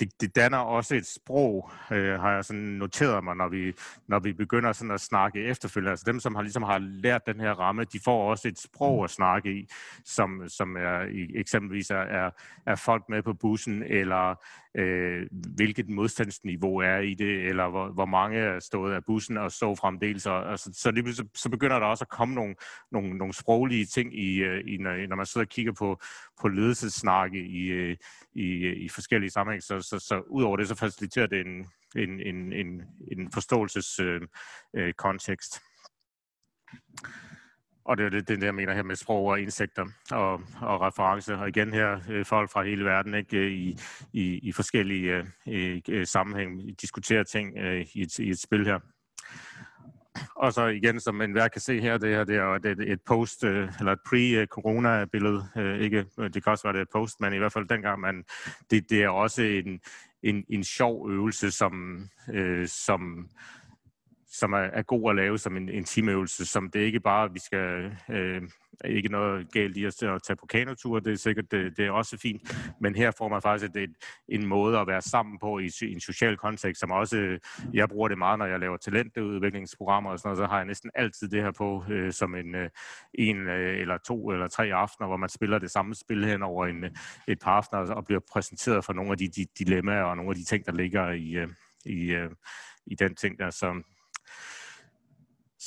det, 0.00 0.20
det 0.20 0.36
danner 0.36 0.58
også 0.58 0.94
et 0.94 1.06
sprog, 1.06 1.70
øh, 1.90 2.20
har 2.20 2.32
jeg 2.32 2.44
sådan 2.44 2.62
noteret 2.62 3.24
mig, 3.24 3.36
når 3.36 3.48
vi, 3.48 3.72
når 4.06 4.18
vi 4.18 4.32
begynder 4.32 4.72
sådan 4.72 4.90
at 4.90 5.00
snakke 5.00 5.44
efterfølgende. 5.44 5.90
Altså 5.90 6.04
dem, 6.06 6.20
som 6.20 6.34
har, 6.34 6.42
ligesom 6.42 6.62
har 6.62 6.78
lært 6.78 7.26
den 7.26 7.40
her 7.40 7.52
ramme, 7.52 7.84
de 7.84 8.00
får 8.04 8.30
også 8.30 8.48
et 8.48 8.58
sprog 8.58 9.04
at 9.04 9.10
snakke 9.10 9.52
i, 9.52 9.68
som, 10.04 10.48
som 10.48 10.76
er, 10.76 11.06
eksempelvis 11.34 11.90
er, 11.90 11.96
er, 11.96 12.30
er 12.66 12.74
folk 12.74 13.04
med 13.08 13.22
på 13.22 13.34
bussen, 13.34 13.82
eller 13.82 14.34
øh, 14.78 15.26
hvilket 15.30 15.88
modstandsniveau 15.88 16.78
er 16.78 16.98
i 16.98 17.14
det, 17.14 17.48
eller 17.48 17.68
hvor, 17.68 17.88
hvor 17.88 18.06
mange 18.06 18.38
er 18.38 18.60
stået 18.60 18.94
af 18.94 19.04
bussen 19.04 19.36
og 19.36 19.52
så 19.52 19.74
fremdeles. 19.74 20.26
Og, 20.26 20.42
og 20.42 20.58
så, 20.58 20.90
lige, 20.90 21.14
så, 21.14 21.24
så 21.34 21.50
begynder 21.50 21.78
der 21.78 21.86
også 21.86 22.04
at 22.04 22.08
komme 22.08 22.34
nogle, 22.34 22.54
nogle, 22.92 23.18
nogle 23.18 23.34
sproglige 23.34 23.86
ting, 23.86 24.18
i, 24.18 24.36
øh, 24.36 24.62
i, 24.66 24.76
når, 24.76 25.06
når 25.06 25.16
man 25.16 25.26
sidder 25.26 25.44
og 25.44 25.48
kigger 25.48 25.72
på, 25.72 26.00
på 26.40 26.48
ledelsessnakke 26.48 27.38
i, 27.38 27.62
øh, 27.62 27.96
i, 28.34 28.44
øh, 28.44 28.76
i 28.76 28.88
forskellige 28.88 29.30
sammenhæng. 29.30 29.62
Så, 29.62 29.80
så, 29.80 29.98
så 29.98 30.20
udover 30.20 30.56
det, 30.56 30.68
så 30.68 30.74
faciliterer 30.74 31.26
det 31.26 31.40
en, 31.40 31.66
en, 31.96 32.20
en, 32.20 32.52
en, 32.52 32.82
en 33.12 33.32
forståelseskontekst. 33.32 35.54
Øh, 35.54 35.62
øh, 35.62 35.65
og 37.86 37.96
det 37.96 38.06
er 38.06 38.10
det, 38.10 38.28
det, 38.28 38.42
jeg 38.42 38.54
mener 38.54 38.74
her 38.74 38.82
med 38.82 38.96
sprog 38.96 39.26
og 39.26 39.40
indsigter 39.40 39.86
og, 40.10 40.32
og 40.60 40.80
referencer. 40.80 41.36
Og 41.36 41.48
igen 41.48 41.72
her, 41.72 42.00
øh, 42.08 42.24
folk 42.24 42.50
fra 42.50 42.62
hele 42.62 42.84
verden 42.84 43.14
ikke, 43.14 43.36
øh, 43.36 43.52
i, 43.52 43.78
i, 44.12 44.38
i 44.38 44.52
forskellige 44.52 45.14
øh, 45.14 45.24
i, 45.46 45.82
øh, 45.88 46.06
sammenhæng 46.06 46.80
diskuterer 46.80 47.22
ting 47.22 47.58
øh, 47.58 47.86
i, 47.94 48.02
et, 48.02 48.18
i 48.18 48.30
et 48.30 48.38
spil 48.38 48.66
her. 48.66 48.78
Og 50.36 50.52
så 50.52 50.66
igen, 50.66 51.00
som 51.00 51.20
enhver 51.20 51.48
kan 51.48 51.60
se 51.60 51.80
her, 51.80 51.98
det 51.98 52.08
her 52.08 52.24
det 52.24 52.36
er 52.36 52.46
et, 52.46 52.92
et 52.92 53.00
post, 53.06 53.44
eller 53.44 53.92
et 53.92 53.98
pre-corona-billede. 54.08 55.44
Ikke, 55.80 56.04
det 56.18 56.44
kan 56.44 56.50
også 56.52 56.68
være 56.68 56.72
det 56.72 56.82
et 56.82 56.88
post, 56.92 57.20
men 57.20 57.32
i 57.32 57.38
hvert 57.38 57.52
fald 57.52 57.68
dengang, 57.68 58.00
man, 58.00 58.24
det, 58.70 58.90
det 58.90 59.02
er 59.02 59.08
også 59.08 59.42
en, 59.42 59.80
en, 60.22 60.44
en 60.48 60.64
sjov 60.64 61.10
øvelse, 61.10 61.50
som, 61.50 62.04
øh, 62.32 62.68
som 62.68 63.28
som 64.38 64.52
er, 64.52 64.58
er 64.58 64.82
god 64.82 65.10
at 65.10 65.16
lave 65.16 65.38
som 65.38 65.56
en, 65.56 65.68
en 65.68 65.84
teamøvelse, 65.84 66.46
som 66.46 66.70
det 66.70 66.80
ikke 66.80 67.00
bare, 67.00 67.32
vi 67.32 67.38
skal, 67.38 67.96
øh, 68.10 68.42
ikke 68.84 69.08
noget 69.08 69.52
galt 69.52 69.76
i 69.76 69.84
at, 69.84 70.02
at 70.02 70.22
tage 70.22 70.36
på 70.36 70.46
kanotur, 70.46 71.00
det 71.00 71.12
er 71.12 71.16
sikkert, 71.16 71.50
det, 71.50 71.76
det 71.76 71.86
er 71.86 71.90
også 71.90 72.18
fint, 72.18 72.56
men 72.80 72.94
her 72.94 73.10
får 73.18 73.28
man 73.28 73.42
faktisk 73.42 73.70
et, 73.70 73.82
et, 73.82 73.94
en 74.28 74.46
måde 74.46 74.78
at 74.78 74.86
være 74.86 75.02
sammen 75.02 75.38
på 75.38 75.58
i, 75.58 75.70
i 75.82 75.92
en 75.92 76.00
social 76.00 76.36
kontekst, 76.36 76.80
som 76.80 76.90
også, 76.90 77.38
jeg 77.74 77.88
bruger 77.88 78.08
det 78.08 78.18
meget, 78.18 78.38
når 78.38 78.46
jeg 78.46 78.60
laver 78.60 78.76
talentudviklingsprogrammer 78.76 80.10
og 80.10 80.18
sådan 80.18 80.28
noget, 80.28 80.38
så 80.38 80.46
har 80.46 80.56
jeg 80.56 80.66
næsten 80.66 80.90
altid 80.94 81.28
det 81.28 81.42
her 81.42 81.50
på 81.50 81.84
øh, 81.90 82.12
som 82.12 82.34
en, 82.34 82.54
øh, 82.54 82.70
en 83.14 83.48
øh, 83.48 83.80
eller 83.80 83.98
to 83.98 84.30
eller 84.30 84.48
tre 84.48 84.64
aftener, 84.64 85.08
hvor 85.08 85.16
man 85.16 85.28
spiller 85.28 85.58
det 85.58 85.70
samme 85.70 85.94
spil 85.94 86.24
hen 86.24 86.42
over 86.42 86.66
en, 86.66 86.84
et 87.28 87.38
par 87.38 87.50
aftener 87.50 87.94
og 87.94 88.04
bliver 88.04 88.20
præsenteret 88.32 88.84
for 88.84 88.92
nogle 88.92 89.12
af 89.12 89.18
de, 89.18 89.28
de 89.28 89.46
dilemmaer 89.58 90.02
og 90.02 90.16
nogle 90.16 90.30
af 90.30 90.36
de 90.36 90.44
ting, 90.44 90.66
der 90.66 90.72
ligger 90.72 91.10
i, 91.10 91.30
øh, 91.30 91.48
i, 91.84 92.10
øh, 92.10 92.30
i 92.86 92.94
den 92.94 93.14
ting 93.14 93.38
der, 93.38 93.50
som, 93.50 93.84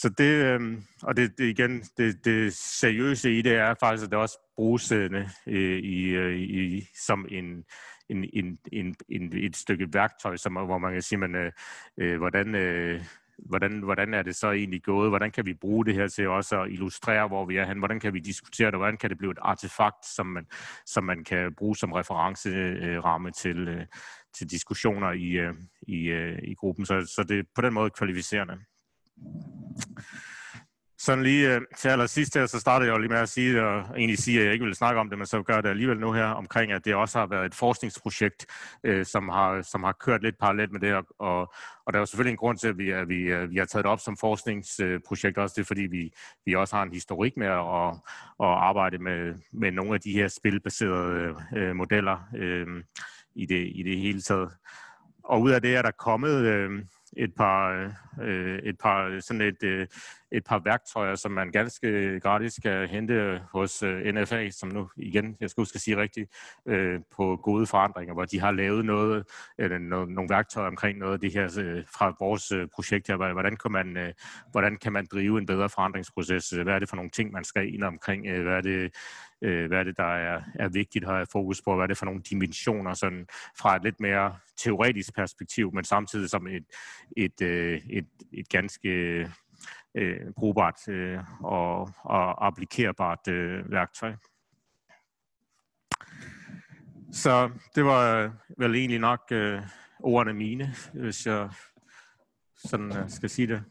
så 0.01 0.09
det, 0.09 0.23
øh, 0.23 0.77
og 1.03 1.17
det, 1.17 1.37
det 1.37 1.45
igen, 1.45 1.83
det, 1.97 2.25
det 2.25 2.53
seriøse 2.53 3.37
i 3.37 3.41
det 3.41 3.55
er 3.55 3.75
faktisk, 3.79 4.03
at 4.05 4.11
det 4.11 4.19
også 4.19 4.37
bruges 4.55 4.91
øh, 4.91 5.25
i, 5.47 6.03
øh, 6.05 6.39
i, 6.39 6.87
som 7.05 7.25
en, 7.29 7.63
en, 8.09 8.29
en, 8.33 8.57
en, 8.73 8.95
en, 9.09 9.37
et 9.37 9.55
stykke 9.55 9.87
værktøj, 9.93 10.37
som, 10.37 10.53
hvor 10.53 10.77
man 10.77 10.93
kan 10.93 11.01
sige, 11.01 11.19
man, 11.19 11.35
øh, 11.35 11.51
øh, 11.97 12.17
hvordan, 12.17 12.55
øh, 12.55 13.01
hvordan, 13.37 13.79
hvordan 13.79 14.13
er 14.13 14.21
det 14.21 14.35
så 14.35 14.51
egentlig 14.51 14.83
gået? 14.83 15.09
Hvordan 15.09 15.31
kan 15.31 15.45
vi 15.45 15.53
bruge 15.53 15.85
det 15.85 15.95
her 15.95 16.07
til 16.07 16.27
også 16.27 16.61
at 16.61 16.71
illustrere, 16.71 17.27
hvor 17.27 17.45
vi 17.45 17.57
er 17.57 17.65
hen? 17.65 17.77
Hvordan 17.77 17.99
kan 17.99 18.13
vi 18.13 18.19
diskutere 18.19 18.71
det? 18.71 18.79
Hvordan 18.79 18.97
kan 18.97 19.09
det 19.09 19.17
blive 19.17 19.31
et 19.31 19.39
artefakt, 19.41 20.05
som 20.05 20.25
man, 20.25 20.45
som 20.85 21.03
man 21.03 21.23
kan 21.23 21.53
bruge 21.55 21.75
som 21.75 21.91
referenceramme 21.91 23.31
til, 23.31 23.67
øh, 23.67 23.85
til 24.33 24.51
diskussioner 24.51 25.11
i, 25.11 25.29
øh, 25.29 25.53
i, 25.81 26.05
øh, 26.05 26.39
i 26.43 26.53
gruppen? 26.53 26.85
Så, 26.85 27.13
så 27.15 27.23
det 27.23 27.39
er 27.39 27.43
på 27.55 27.61
den 27.61 27.73
måde 27.73 27.89
kvalificerende. 27.89 28.57
Sådan 31.01 31.23
lige 31.23 31.55
uh, 31.55 31.61
til 31.77 31.89
allersidst 31.89 32.35
her, 32.35 32.45
så 32.45 32.59
startede 32.59 32.87
jeg 32.87 32.93
jo 32.93 32.99
lige 32.99 33.09
med 33.09 33.17
at 33.17 33.29
sige, 33.29 33.63
og 33.63 33.79
egentlig 33.97 34.17
sige, 34.17 34.39
at 34.39 34.45
jeg 34.45 34.53
ikke 34.53 34.63
ville 34.63 34.75
snakke 34.75 34.99
om 34.99 35.09
det, 35.09 35.17
men 35.17 35.27
så 35.27 35.43
gør 35.43 35.61
det 35.61 35.69
alligevel 35.69 35.99
nu 35.99 36.11
her, 36.11 36.25
omkring 36.25 36.71
at 36.71 36.85
det 36.85 36.95
også 36.95 37.19
har 37.19 37.27
været 37.27 37.45
et 37.45 37.55
forskningsprojekt, 37.55 38.45
uh, 38.87 39.03
som, 39.03 39.29
har, 39.29 39.61
som 39.61 39.83
har 39.83 39.91
kørt 39.91 40.23
lidt 40.23 40.37
parallelt 40.39 40.71
med 40.71 40.79
det, 40.79 40.93
og, 40.93 41.05
og, 41.19 41.39
og 41.85 41.93
der 41.93 41.99
er 41.99 42.01
jo 42.01 42.05
selvfølgelig 42.05 42.31
en 42.31 42.37
grund 42.37 42.57
til, 42.57 42.67
at 42.67 42.77
vi, 42.77 42.91
at 42.91 43.09
vi, 43.09 43.31
at 43.31 43.49
vi 43.49 43.57
har 43.57 43.65
taget 43.65 43.83
det 43.83 43.91
op 43.91 43.99
som 43.99 44.17
forskningsprojekt, 44.17 45.37
også 45.37 45.53
det 45.55 45.61
er, 45.61 45.65
fordi 45.65 45.81
vi, 45.81 46.11
vi 46.45 46.55
også 46.55 46.75
har 46.75 46.83
en 46.83 46.93
historik 46.93 47.37
med 47.37 47.47
at, 47.47 47.89
at 48.39 48.57
arbejde 48.69 48.97
med, 48.97 49.35
med 49.53 49.71
nogle 49.71 49.93
af 49.93 50.01
de 50.01 50.11
her 50.11 50.27
spilbaserede 50.27 51.35
øh, 51.55 51.75
modeller 51.75 52.17
uh, 52.33 52.83
i, 53.35 53.45
det, 53.45 53.71
i 53.75 53.83
det 53.83 53.97
hele 53.97 54.21
taget. 54.21 54.49
Og 55.23 55.41
ud 55.41 55.51
af 55.51 55.61
det 55.61 55.75
er 55.75 55.81
der 55.81 55.91
kommet... 55.91 56.45
Øh, 56.45 56.83
et 57.17 57.35
par, 57.35 57.69
øh, 57.69 57.89
øh, 58.21 58.59
et 58.59 58.77
par 58.77 59.19
sådan 59.19 59.41
et, 59.41 59.63
øh, 59.63 59.87
et 60.31 60.43
par 60.43 60.61
værktøjer, 60.65 61.15
som 61.15 61.31
man 61.31 61.51
ganske 61.51 62.19
gratis 62.19 62.59
kan 62.63 62.87
hente 62.87 63.41
hos 63.53 63.83
øh, 63.83 64.13
NFA, 64.13 64.49
som 64.49 64.69
nu 64.69 64.89
igen, 64.97 65.37
jeg 65.39 65.49
skal 65.49 65.61
huske 65.61 65.75
at 65.75 65.81
sige 65.81 65.97
rigtigt, 65.97 66.31
øh, 66.65 66.99
på 67.15 67.39
gode 67.43 67.67
forandringer, 67.67 68.13
hvor 68.13 68.25
de 68.25 68.39
har 68.39 68.51
lavet 68.51 68.85
noget, 68.85 69.23
øh, 69.59 69.81
nogle 69.81 70.29
værktøjer 70.29 70.67
omkring 70.67 70.97
noget 70.97 71.13
af 71.13 71.19
det 71.19 71.33
her 71.33 71.59
øh, 71.59 71.83
fra 71.93 72.15
vores 72.19 72.53
projekt 72.75 73.07
her. 73.07 73.15
Hvordan 73.33 73.55
kan, 73.55 73.71
man, 73.71 74.13
hvordan 74.51 74.77
kan 74.77 74.93
man 74.93 75.07
drive 75.11 75.37
en 75.37 75.45
bedre 75.45 75.69
forandringsproces? 75.69 76.49
Hvad 76.49 76.73
er 76.73 76.79
det 76.79 76.89
for 76.89 76.95
nogle 76.95 77.11
ting, 77.11 77.31
man 77.31 77.43
skal 77.43 77.73
ind 77.73 77.83
omkring? 77.83 78.41
Hvad 78.41 78.53
er 78.53 78.61
det, 78.61 78.95
hvad 79.39 79.79
er 79.79 79.83
det, 79.83 79.97
der 79.97 80.13
er, 80.15 80.41
er 80.55 80.69
vigtigt 80.69 81.05
at 81.05 81.11
have 81.11 81.25
fokus 81.31 81.61
på? 81.61 81.75
Hvad 81.75 81.83
er 81.83 81.87
det 81.87 81.97
for 81.97 82.05
nogle 82.05 82.21
dimensioner 82.21 82.93
sådan, 82.93 83.25
fra 83.59 83.75
et 83.75 83.83
lidt 83.83 83.99
mere 83.99 84.35
teoretisk 84.57 85.15
perspektiv, 85.15 85.73
men 85.73 85.83
samtidig 85.83 86.29
som 86.29 86.47
et, 86.47 86.65
et, 87.17 87.41
et, 87.89 88.07
et 88.33 88.49
ganske 88.49 89.25
øh, 89.95 90.33
brugbart 90.37 90.87
øh, 90.87 91.19
og, 91.43 91.89
og 92.03 92.47
applikerbart 92.47 93.27
øh, 93.27 93.71
værktøj. 93.71 94.13
Så 97.11 97.49
det 97.75 97.85
var 97.85 98.31
vel 98.57 98.75
egentlig 98.75 98.99
nok 98.99 99.21
øh, 99.31 99.61
ordene 99.99 100.33
mine, 100.33 100.73
hvis 100.93 101.25
jeg 101.25 101.49
sådan 102.65 102.91
uh, 102.91 103.09
skal 103.09 103.29
sige 103.29 103.47
det. 103.47 103.63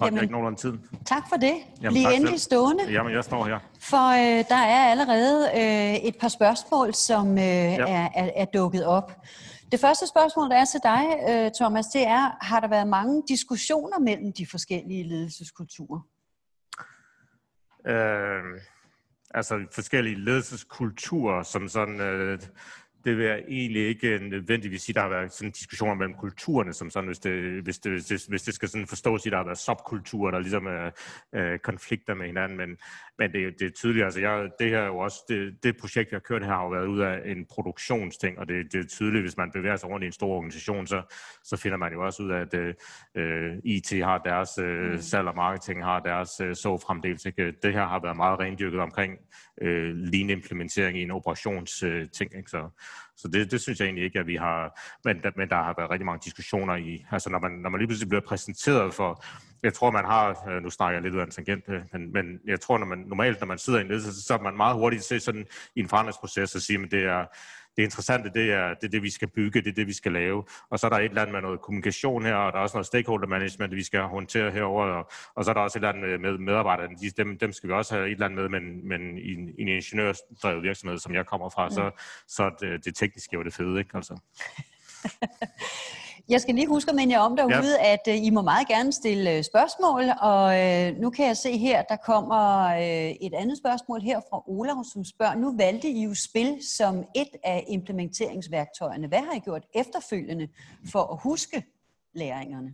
Har 0.00 0.10
jeg 0.10 0.22
ikke 0.22 0.32
nogen 0.32 0.56
tid? 0.56 0.72
Tak 1.06 1.28
for 1.28 1.36
det. 1.36 1.54
Jamen, 1.82 1.92
Bliv 1.92 2.06
endelig 2.14 2.40
stående. 2.40 2.92
Jamen, 2.92 3.12
jeg 3.12 3.24
står 3.24 3.44
her. 3.46 3.58
For 3.80 4.10
øh, 4.10 4.44
der 4.48 4.56
er 4.56 4.90
allerede 4.90 5.50
øh, 5.54 6.08
et 6.08 6.16
par 6.20 6.28
spørgsmål, 6.28 6.94
som 6.94 7.30
øh, 7.30 7.44
ja. 7.44 7.76
er, 7.76 8.08
er, 8.14 8.30
er 8.36 8.44
dukket 8.44 8.86
op. 8.86 9.12
Det 9.72 9.80
første 9.80 10.06
spørgsmål, 10.06 10.50
der 10.50 10.56
er 10.56 10.64
til 10.64 10.80
dig, 10.82 11.04
øh, 11.28 11.50
Thomas, 11.56 11.86
det 11.86 12.06
er, 12.06 12.44
har 12.44 12.60
der 12.60 12.68
været 12.68 12.88
mange 12.88 13.22
diskussioner 13.28 13.98
mellem 13.98 14.32
de 14.32 14.46
forskellige 14.46 15.08
ledelseskulturer? 15.08 16.00
Øh, 17.86 18.60
altså 19.30 19.66
forskellige 19.72 20.24
ledelseskulturer, 20.24 21.42
som 21.42 21.68
sådan... 21.68 22.00
Øh, 22.00 22.38
det 23.06 23.16
vil 23.16 23.26
jeg 23.26 23.42
egentlig 23.48 23.86
ikke 23.86 24.18
nødvendigvis 24.18 24.82
sige, 24.82 24.94
der 24.94 25.00
har 25.00 25.08
været 25.08 25.32
sådan 25.32 25.50
diskussioner 25.50 25.94
mellem 25.94 26.14
kulturerne, 26.14 26.72
som 26.72 26.90
sådan, 26.90 27.06
hvis 27.06 27.18
det, 27.18 27.62
hvis 27.62 27.78
det, 27.78 27.92
hvis 27.92 28.04
det, 28.04 28.26
hvis 28.28 28.42
det 28.42 28.54
skal 28.54 28.68
sådan 28.68 28.86
forstås, 28.86 29.26
at 29.26 29.32
der 29.32 29.36
har 29.36 29.44
været 29.44 29.58
subkulturer, 29.58 30.30
der 30.30 30.38
ligesom 30.38 30.66
er 30.66 30.90
øh, 31.34 31.58
konflikter 31.58 32.14
med 32.14 32.26
hinanden, 32.26 32.58
men, 32.58 32.76
men 33.18 33.32
det, 33.32 33.60
det 33.60 33.66
er 33.66 33.70
tydeligt, 33.70 34.04
altså 34.04 34.20
jeg, 34.20 34.48
det 34.58 34.70
her 34.70 34.78
er 34.78 34.86
jo 34.86 34.98
også, 34.98 35.18
det, 35.28 35.62
det 35.62 35.76
projekt, 35.76 36.10
jeg 36.10 36.16
har 36.16 36.20
kørt 36.20 36.42
her, 36.44 36.52
har 36.52 36.62
jo 36.62 36.68
været 36.68 36.86
ud 36.86 37.00
af 37.00 37.22
en 37.24 37.46
produktionsting, 37.50 38.38
og 38.38 38.48
det, 38.48 38.72
det 38.72 38.80
er 38.80 38.88
tydeligt, 38.88 39.22
hvis 39.22 39.36
man 39.36 39.50
bevæger 39.52 39.76
sig 39.76 39.90
rundt 39.90 40.04
i 40.04 40.06
en 40.06 40.12
stor 40.12 40.34
organisation, 40.36 40.86
så, 40.86 41.02
så 41.44 41.56
finder 41.56 41.78
man 41.78 41.92
jo 41.92 42.04
også 42.04 42.22
ud 42.22 42.30
af, 42.30 42.40
at 42.40 42.74
øh, 43.14 43.54
IT 43.64 43.90
har 44.04 44.18
deres 44.18 44.58
øh, 44.58 44.92
mm. 44.92 44.98
salg 44.98 45.28
og 45.28 45.34
marketing 45.36 45.84
har 45.84 46.00
deres 46.00 46.40
øh, 46.40 46.56
så 46.56 46.78
fremdeles. 46.86 47.26
Ikke? 47.26 47.52
Det 47.62 47.72
her 47.72 47.86
har 47.86 48.00
været 48.00 48.16
meget 48.16 48.38
rendyrket 48.38 48.80
omkring 48.80 49.18
øh, 49.62 49.94
lean 49.96 50.30
implementering 50.30 50.98
i 50.98 51.02
en 51.02 51.10
operationsting, 51.10 52.32
øh, 52.34 52.38
ikke? 52.38 52.50
Så, 52.50 52.68
så 53.16 53.28
det, 53.28 53.50
det 53.50 53.60
synes 53.60 53.80
jeg 53.80 53.86
egentlig 53.86 54.04
ikke, 54.04 54.18
at 54.18 54.26
vi 54.26 54.36
har, 54.36 54.80
men, 55.04 55.22
men 55.36 55.48
der 55.48 55.56
har 55.56 55.74
været 55.78 55.90
rigtig 55.90 56.06
mange 56.06 56.20
diskussioner 56.24 56.76
i, 56.76 57.04
altså 57.10 57.30
når 57.30 57.38
man, 57.38 57.50
når 57.50 57.70
man 57.70 57.78
lige 57.78 57.88
pludselig 57.88 58.08
bliver 58.08 58.22
præsenteret 58.28 58.94
for, 58.94 59.24
jeg 59.62 59.74
tror 59.74 59.90
man 59.90 60.04
har, 60.04 60.48
øh, 60.48 60.62
nu 60.62 60.70
snakker 60.70 60.94
jeg 60.94 61.02
lidt 61.02 61.14
ud 61.14 61.20
af 61.20 61.24
en 61.24 61.30
tangent, 61.30 61.64
øh, 61.68 61.82
men, 61.92 62.12
men 62.12 62.40
jeg 62.46 62.60
tror 62.60 62.78
når 62.78 62.86
man 62.86 62.98
normalt, 62.98 63.40
når 63.40 63.46
man 63.46 63.58
sidder 63.58 63.78
i 63.78 63.82
en 63.82 63.88
ledelse, 63.88 64.22
så 64.22 64.34
er 64.34 64.42
man 64.42 64.56
meget 64.56 64.76
hurtigt 64.76 65.04
til 65.04 65.20
sådan 65.20 65.46
i 65.74 65.80
en 65.80 65.88
forandringsproces 65.88 66.54
og 66.54 66.60
sige, 66.60 66.82
at 66.82 66.90
det 66.90 67.04
er, 67.04 67.24
det 67.76 67.82
interessante, 67.82 68.30
det 68.34 68.52
er, 68.52 68.74
det 68.74 68.84
er 68.84 68.88
det, 68.88 69.02
vi 69.02 69.10
skal 69.10 69.28
bygge, 69.28 69.60
det 69.60 69.68
er 69.68 69.74
det, 69.74 69.86
vi 69.86 69.92
skal 69.92 70.12
lave. 70.12 70.44
Og 70.70 70.78
så 70.78 70.86
er 70.86 70.90
der 70.90 70.96
et 70.96 71.04
eller 71.04 71.22
andet 71.22 71.34
med 71.34 71.42
noget 71.42 71.60
kommunikation 71.60 72.24
her, 72.24 72.34
og 72.34 72.52
der 72.52 72.58
er 72.58 72.62
også 72.62 72.76
noget 72.76 72.86
stakeholder 72.86 73.28
management, 73.28 73.74
vi 73.74 73.82
skal 73.82 74.00
håndtere 74.00 74.50
herover 74.50 74.84
og, 74.84 75.10
og 75.34 75.44
så 75.44 75.50
er 75.50 75.54
der 75.54 75.60
også 75.60 75.78
et 75.78 75.84
eller 75.84 76.06
andet 76.06 76.20
med 76.20 76.38
medarbejderne, 76.38 76.96
de, 76.96 77.10
dem, 77.10 77.38
dem 77.38 77.52
skal 77.52 77.68
vi 77.68 77.74
også 77.74 77.94
have 77.94 78.06
et 78.06 78.12
eller 78.12 78.26
andet 78.26 78.50
med, 78.50 78.60
men, 78.60 78.88
men 78.88 79.18
i, 79.18 79.32
en, 79.32 79.54
en 79.58 79.68
ingeniørdrevet 79.68 80.62
virksomhed, 80.62 80.98
som 80.98 81.14
jeg 81.14 81.26
kommer 81.26 81.48
fra, 81.48 81.70
så, 81.70 81.90
så 82.28 82.50
det, 82.60 82.84
det 82.84 82.94
tekniske 82.94 83.34
er 83.34 83.38
jo 83.38 83.44
det 83.44 83.54
fede, 83.54 83.78
ikke? 83.78 83.96
Altså. 83.96 84.18
Jeg 86.28 86.40
skal 86.40 86.54
lige 86.54 86.66
huske 86.66 86.88
at 86.88 86.94
minde 86.96 87.14
jer 87.14 87.20
om 87.20 87.36
derude, 87.36 87.84
ja. 87.84 87.92
at 87.92 88.00
uh, 88.08 88.26
I 88.26 88.30
må 88.30 88.42
meget 88.42 88.68
gerne 88.68 88.92
stille 88.92 89.38
uh, 89.38 89.44
spørgsmål, 89.44 90.04
og 90.20 90.44
uh, 90.44 91.00
nu 91.02 91.10
kan 91.10 91.26
jeg 91.26 91.36
se 91.36 91.58
her, 91.58 91.82
der 91.82 91.96
kommer 91.96 92.66
uh, 92.74 93.26
et 93.26 93.34
andet 93.34 93.58
spørgsmål 93.58 94.00
her 94.00 94.20
fra 94.30 94.42
Olav, 94.46 94.84
som 94.92 95.04
spørger, 95.04 95.34
nu 95.34 95.56
valgte 95.56 95.88
I 95.88 96.02
jo 96.02 96.14
spil 96.14 96.58
som 96.76 97.04
et 97.14 97.28
af 97.44 97.64
implementeringsværktøjerne. 97.68 99.06
Hvad 99.06 99.18
har 99.18 99.32
I 99.32 99.38
gjort 99.38 99.62
efterfølgende 99.74 100.48
for 100.92 101.02
at 101.12 101.18
huske 101.22 101.64
læringerne? 102.14 102.72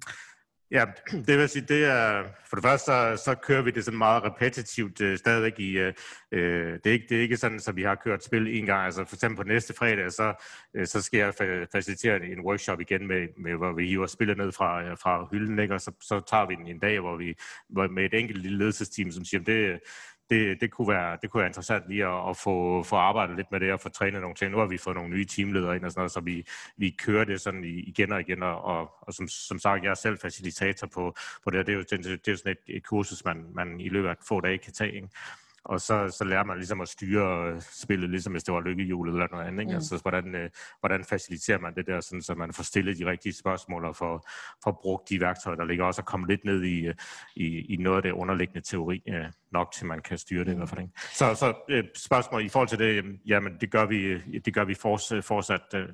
Ja, 0.73 0.85
det 1.27 1.39
vil 1.39 1.49
sige, 1.49 1.65
det 1.69 1.85
er, 1.85 2.25
for 2.47 2.57
det 2.57 2.65
første, 2.65 2.85
så, 2.85 3.23
så 3.25 3.35
kører 3.35 3.63
vi 3.63 3.71
det 3.71 3.85
sådan 3.85 3.99
meget 3.99 4.25
repetitivt 4.25 5.01
øh, 5.01 5.19
stadigvæk 5.19 5.59
i, 5.59 5.79
øh, 5.79 5.93
øh 6.33 6.73
det, 6.73 6.87
er 6.87 6.93
ikke, 6.93 7.07
det 7.09 7.17
er 7.17 7.23
ikke 7.23 7.37
sådan, 7.37 7.57
at 7.57 7.63
så 7.63 7.73
vi 7.73 7.83
har 7.83 7.95
kørt 7.95 8.25
spil 8.25 8.59
en 8.59 8.67
gang, 8.67 8.85
altså 8.85 9.05
for 9.05 9.17
eksempel 9.17 9.37
på 9.37 9.49
næste 9.49 9.75
fredag, 9.75 10.13
så, 10.13 10.45
øh, 10.75 10.87
så 10.87 11.03
skal 11.03 11.19
jeg 11.19 11.29
fa- 11.29 11.67
facilitere 11.73 12.25
en 12.25 12.41
workshop 12.41 12.81
igen, 12.81 13.07
med, 13.07 13.29
med, 13.39 13.55
hvor 13.55 13.73
vi 13.73 13.87
hiver 13.87 14.07
spillet 14.07 14.37
ned 14.37 14.53
fra, 14.53 14.83
øh, 14.83 14.97
fra 14.99 15.29
hylden, 15.31 15.59
ikke? 15.59 15.75
og 15.75 15.81
så, 15.81 15.93
så 16.01 16.21
tager 16.31 16.47
vi 16.47 16.55
den 16.55 16.67
en 16.67 16.79
dag, 16.79 17.01
hvor 17.01 17.17
vi 17.17 17.35
hvor 17.69 17.89
med 17.89 18.05
et 18.05 18.15
enkelt 18.15 18.43
lille 18.43 18.59
ledelsesteam, 18.59 19.11
som 19.11 19.25
siger, 19.25 19.43
det, 19.43 19.81
det, 20.31 20.61
det, 20.61 20.71
kunne 20.71 20.89
være, 20.89 21.19
det 21.23 21.31
kunne 21.31 21.39
være 21.39 21.49
interessant 21.49 21.89
lige 21.89 22.07
at, 22.07 22.31
at 22.31 22.37
få, 22.37 22.83
få 22.83 22.97
arbejdet 22.97 23.37
lidt 23.37 23.53
med 23.53 23.61
det 23.61 23.73
og 23.73 23.81
få 23.81 23.89
trænet 23.89 24.21
nogle 24.21 24.37
ting. 24.37 24.51
Nu 24.51 24.59
har 24.59 24.67
vi 24.67 24.79
fået 24.79 24.97
nogle 24.97 25.11
nye 25.11 25.25
teamledere 25.25 25.77
ind 25.77 25.85
og 25.85 25.91
sådan 25.91 26.01
noget, 26.01 26.13
så 26.13 26.21
vi, 26.21 26.47
vi 26.77 26.91
kører 26.91 27.25
det 27.25 27.41
sådan 27.41 27.65
igen 27.65 28.13
og 28.13 28.21
igen, 28.21 28.43
og, 28.43 28.65
og, 28.65 28.91
og 29.01 29.15
som, 29.15 29.29
som 29.29 29.59
sagt, 29.59 29.85
jeg 29.85 29.91
er 29.91 29.95
selv 29.95 30.19
facilitator 30.19 30.87
på, 30.87 31.17
på 31.45 31.51
det, 31.51 31.61
og 31.61 31.67
det 31.67 31.73
er 31.73 31.77
jo, 31.77 31.85
det, 31.91 32.27
det 32.27 32.33
er 32.33 32.37
sådan 32.37 32.53
et, 32.53 32.77
et 32.77 32.85
kursus, 32.85 33.25
man, 33.25 33.47
man 33.55 33.81
i 33.81 33.89
løbet 33.89 34.09
af 34.09 34.17
få 34.29 34.41
dage 34.41 34.59
kan 34.59 34.73
tage. 34.73 34.95
Ikke? 34.95 35.09
Og 35.65 35.81
så, 35.81 36.15
så 36.19 36.25
lærer 36.25 36.45
man 36.45 36.57
ligesom 36.57 36.81
at 36.81 36.89
styre 36.89 37.61
spillet, 37.61 38.11
ligesom 38.11 38.33
hvis 38.33 38.45
det 38.45 38.55
var 38.55 38.61
lykkehjulet 38.61 39.13
eller 39.13 39.29
noget 39.31 39.47
andet. 39.47 39.61
Ikke? 39.61 39.71
Mm. 39.71 39.75
Altså, 39.75 39.99
hvordan, 40.03 40.35
øh, 40.35 40.51
hvordan 40.81 41.05
faciliterer 41.05 41.59
man 41.59 41.75
det 41.75 41.87
der, 41.87 42.01
sådan, 42.01 42.23
så 42.23 42.35
man 42.35 42.53
får 42.53 42.63
stillet 42.63 42.99
de 42.99 43.07
rigtige 43.07 43.33
spørgsmål 43.33 43.85
og 43.85 43.97
får, 43.97 44.29
får 44.65 44.81
brugt 44.83 45.09
de 45.09 45.21
værktøjer, 45.21 45.57
der 45.57 45.65
ligger, 45.65 45.85
også 45.85 46.01
at 46.01 46.07
komme 46.07 46.27
lidt 46.27 46.45
ned 46.45 46.63
i, 46.63 46.91
i, 47.37 47.75
i 47.75 47.77
noget 47.77 47.97
af 47.97 48.03
det 48.03 48.13
underliggende 48.13 48.61
teori, 48.61 49.03
øh, 49.09 49.25
nok 49.53 49.73
til 49.73 49.87
man 49.87 50.03
kan 50.03 50.19
styre 50.19 50.45
det 50.45 50.49
mm. 50.49 50.53
i 50.53 50.57
hvert 50.57 50.69
fald. 50.69 50.81
Ikke? 50.81 50.93
Så, 51.13 51.35
så 51.35 51.55
øh, 51.69 51.85
spørgsmål 51.97 52.45
i 52.45 52.49
forhold 52.49 52.69
til 52.69 52.79
det, 52.79 53.21
jamen 53.27 53.57
det 53.61 53.71
gør 53.71 53.87
vi, 53.87 54.19
det 54.39 54.55
gør 54.55 54.65
vi 54.65 54.75
fortsat, 54.75 55.25
fortsat 55.25 55.63
øh. 55.75 55.89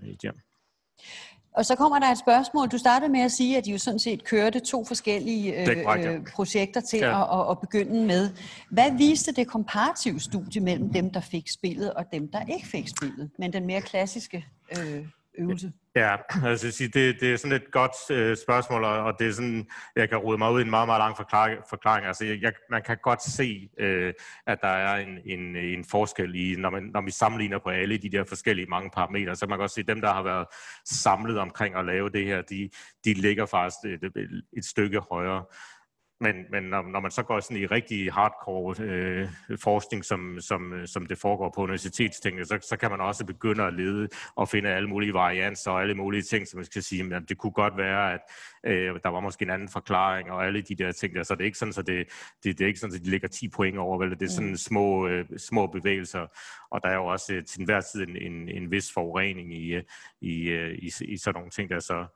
Og 1.58 1.66
så 1.66 1.74
kommer 1.76 1.98
der 1.98 2.06
et 2.06 2.18
spørgsmål. 2.18 2.68
Du 2.68 2.78
startede 2.78 3.12
med 3.12 3.20
at 3.20 3.32
sige, 3.32 3.58
at 3.58 3.64
de 3.64 3.70
jo 3.70 3.78
sådan 3.78 3.98
set 3.98 4.24
kørte 4.24 4.60
to 4.60 4.84
forskellige 4.84 5.70
øh, 5.70 6.14
øh, 6.14 6.24
projekter 6.34 6.80
til 6.80 6.98
ja. 6.98 7.22
at, 7.22 7.40
at, 7.40 7.50
at 7.50 7.58
begynde 7.60 8.06
med. 8.06 8.30
Hvad 8.70 8.98
viste 8.98 9.32
det 9.32 9.46
komparative 9.46 10.20
studie 10.20 10.60
mellem 10.60 10.92
dem, 10.92 11.10
der 11.10 11.20
fik 11.20 11.48
spillet, 11.48 11.94
og 11.94 12.04
dem, 12.12 12.28
der 12.30 12.40
ikke 12.54 12.66
fik 12.66 12.88
spillet? 12.88 13.30
Men 13.38 13.52
den 13.52 13.66
mere 13.66 13.80
klassiske 13.80 14.46
øh, 14.78 15.04
øvelse. 15.38 15.66
Ja, 15.66 15.70
Ja, 15.98 16.16
altså 16.44 16.88
det, 16.94 17.20
det 17.20 17.32
er 17.32 17.36
sådan 17.36 17.56
et 17.56 17.70
godt 17.70 18.10
øh, 18.10 18.36
spørgsmål, 18.36 18.84
og 18.84 19.14
det 19.18 19.26
er 19.26 19.32
sådan, 19.32 19.66
jeg 19.96 20.08
kan 20.08 20.18
rode 20.18 20.38
mig 20.38 20.52
ud 20.52 20.60
i 20.60 20.64
en 20.64 20.70
meget, 20.70 20.88
meget 20.88 21.00
lang 21.00 21.16
forklaring. 21.16 21.60
forklaring. 21.70 22.06
Altså, 22.06 22.24
jeg, 22.24 22.52
man 22.70 22.82
kan 22.82 22.96
godt 23.02 23.22
se, 23.22 23.68
øh, 23.78 24.14
at 24.46 24.58
der 24.62 24.68
er 24.68 24.96
en, 24.96 25.18
en, 25.24 25.56
en 25.56 25.84
forskel 25.84 26.34
i, 26.34 26.56
når, 26.56 26.70
man, 26.70 26.82
når 26.82 27.00
vi 27.00 27.10
sammenligner 27.10 27.58
på 27.58 27.68
alle 27.68 27.98
de 27.98 28.10
der 28.10 28.24
forskellige 28.24 28.66
mange 28.66 28.90
parametre, 28.90 29.36
så 29.36 29.46
man 29.46 29.58
kan 29.58 29.62
godt 29.62 29.70
se, 29.70 29.80
at 29.80 29.88
dem, 29.88 30.00
der 30.00 30.12
har 30.12 30.22
været 30.22 30.46
samlet 30.84 31.38
omkring 31.38 31.74
at 31.74 31.84
lave 31.84 32.10
det 32.10 32.26
her, 32.26 32.42
de, 32.42 32.70
de 33.04 33.14
ligger 33.14 33.46
faktisk 33.46 33.78
øh, 33.84 34.22
et, 34.22 34.42
et 34.56 34.64
stykke 34.64 35.00
højere. 35.10 35.44
Men, 36.20 36.36
men 36.50 36.62
når, 36.62 36.82
når 36.82 37.00
man 37.00 37.10
så 37.10 37.22
går 37.22 37.40
sådan 37.40 37.56
i 37.56 37.66
rigtig 37.66 38.12
hardcore 38.12 38.74
øh, 38.84 39.28
forskning, 39.62 40.04
som, 40.04 40.40
som, 40.40 40.86
som 40.86 41.06
det 41.06 41.18
foregår 41.18 41.52
på 41.54 41.62
universitetstingene, 41.62 42.44
så, 42.44 42.58
så 42.62 42.76
kan 42.76 42.90
man 42.90 43.00
også 43.00 43.26
begynde 43.26 43.64
at 43.64 43.74
lede 43.74 44.08
og 44.34 44.48
finde 44.48 44.68
alle 44.68 44.88
mulige 44.88 45.14
varianser 45.14 45.70
og 45.70 45.80
alle 45.82 45.94
mulige 45.94 46.22
ting, 46.22 46.48
som 46.48 46.58
man 46.58 46.64
skal 46.64 46.82
sige, 46.82 47.14
at 47.14 47.22
det 47.28 47.38
kunne 47.38 47.52
godt 47.52 47.76
være, 47.76 48.12
at 48.12 48.20
øh, 48.64 49.00
der 49.02 49.08
var 49.08 49.20
måske 49.20 49.42
en 49.42 49.50
anden 49.50 49.68
forklaring 49.68 50.30
og 50.30 50.46
alle 50.46 50.60
de 50.60 50.74
der 50.74 50.92
ting 50.92 51.14
der. 51.14 51.22
Så 51.22 51.34
det 51.34 51.40
er 51.40 51.46
ikke 51.46 51.58
sådan, 51.58 51.72
så 51.72 51.82
det, 51.82 52.08
det, 52.44 52.58
det 52.58 52.64
er 52.64 52.68
ikke 52.68 52.80
sådan, 52.80 52.96
at 52.96 53.04
de 53.04 53.10
ligger 53.10 53.28
10 53.28 53.48
point 53.48 53.78
over, 53.78 53.98
vel? 53.98 54.10
det 54.10 54.22
er 54.22 54.30
sådan 54.30 54.50
mm. 54.50 54.56
små, 54.56 55.08
øh, 55.08 55.24
små 55.36 55.66
bevægelser. 55.66 56.26
Og 56.70 56.80
der 56.82 56.88
er 56.88 56.94
jo 56.94 57.06
også 57.06 57.34
øh, 57.34 57.44
til 57.44 57.60
enhver 57.60 57.80
tid 57.80 58.08
en, 58.08 58.16
en, 58.16 58.48
en 58.48 58.70
vis 58.70 58.92
forurening 58.92 59.54
i, 59.54 59.74
øh, 59.74 59.82
i, 60.20 60.48
øh, 60.48 60.78
i, 60.78 60.92
i 61.00 61.16
sådan 61.16 61.38
nogle 61.38 61.50
ting 61.50 61.70
der. 61.70 61.80
Så, 61.80 62.06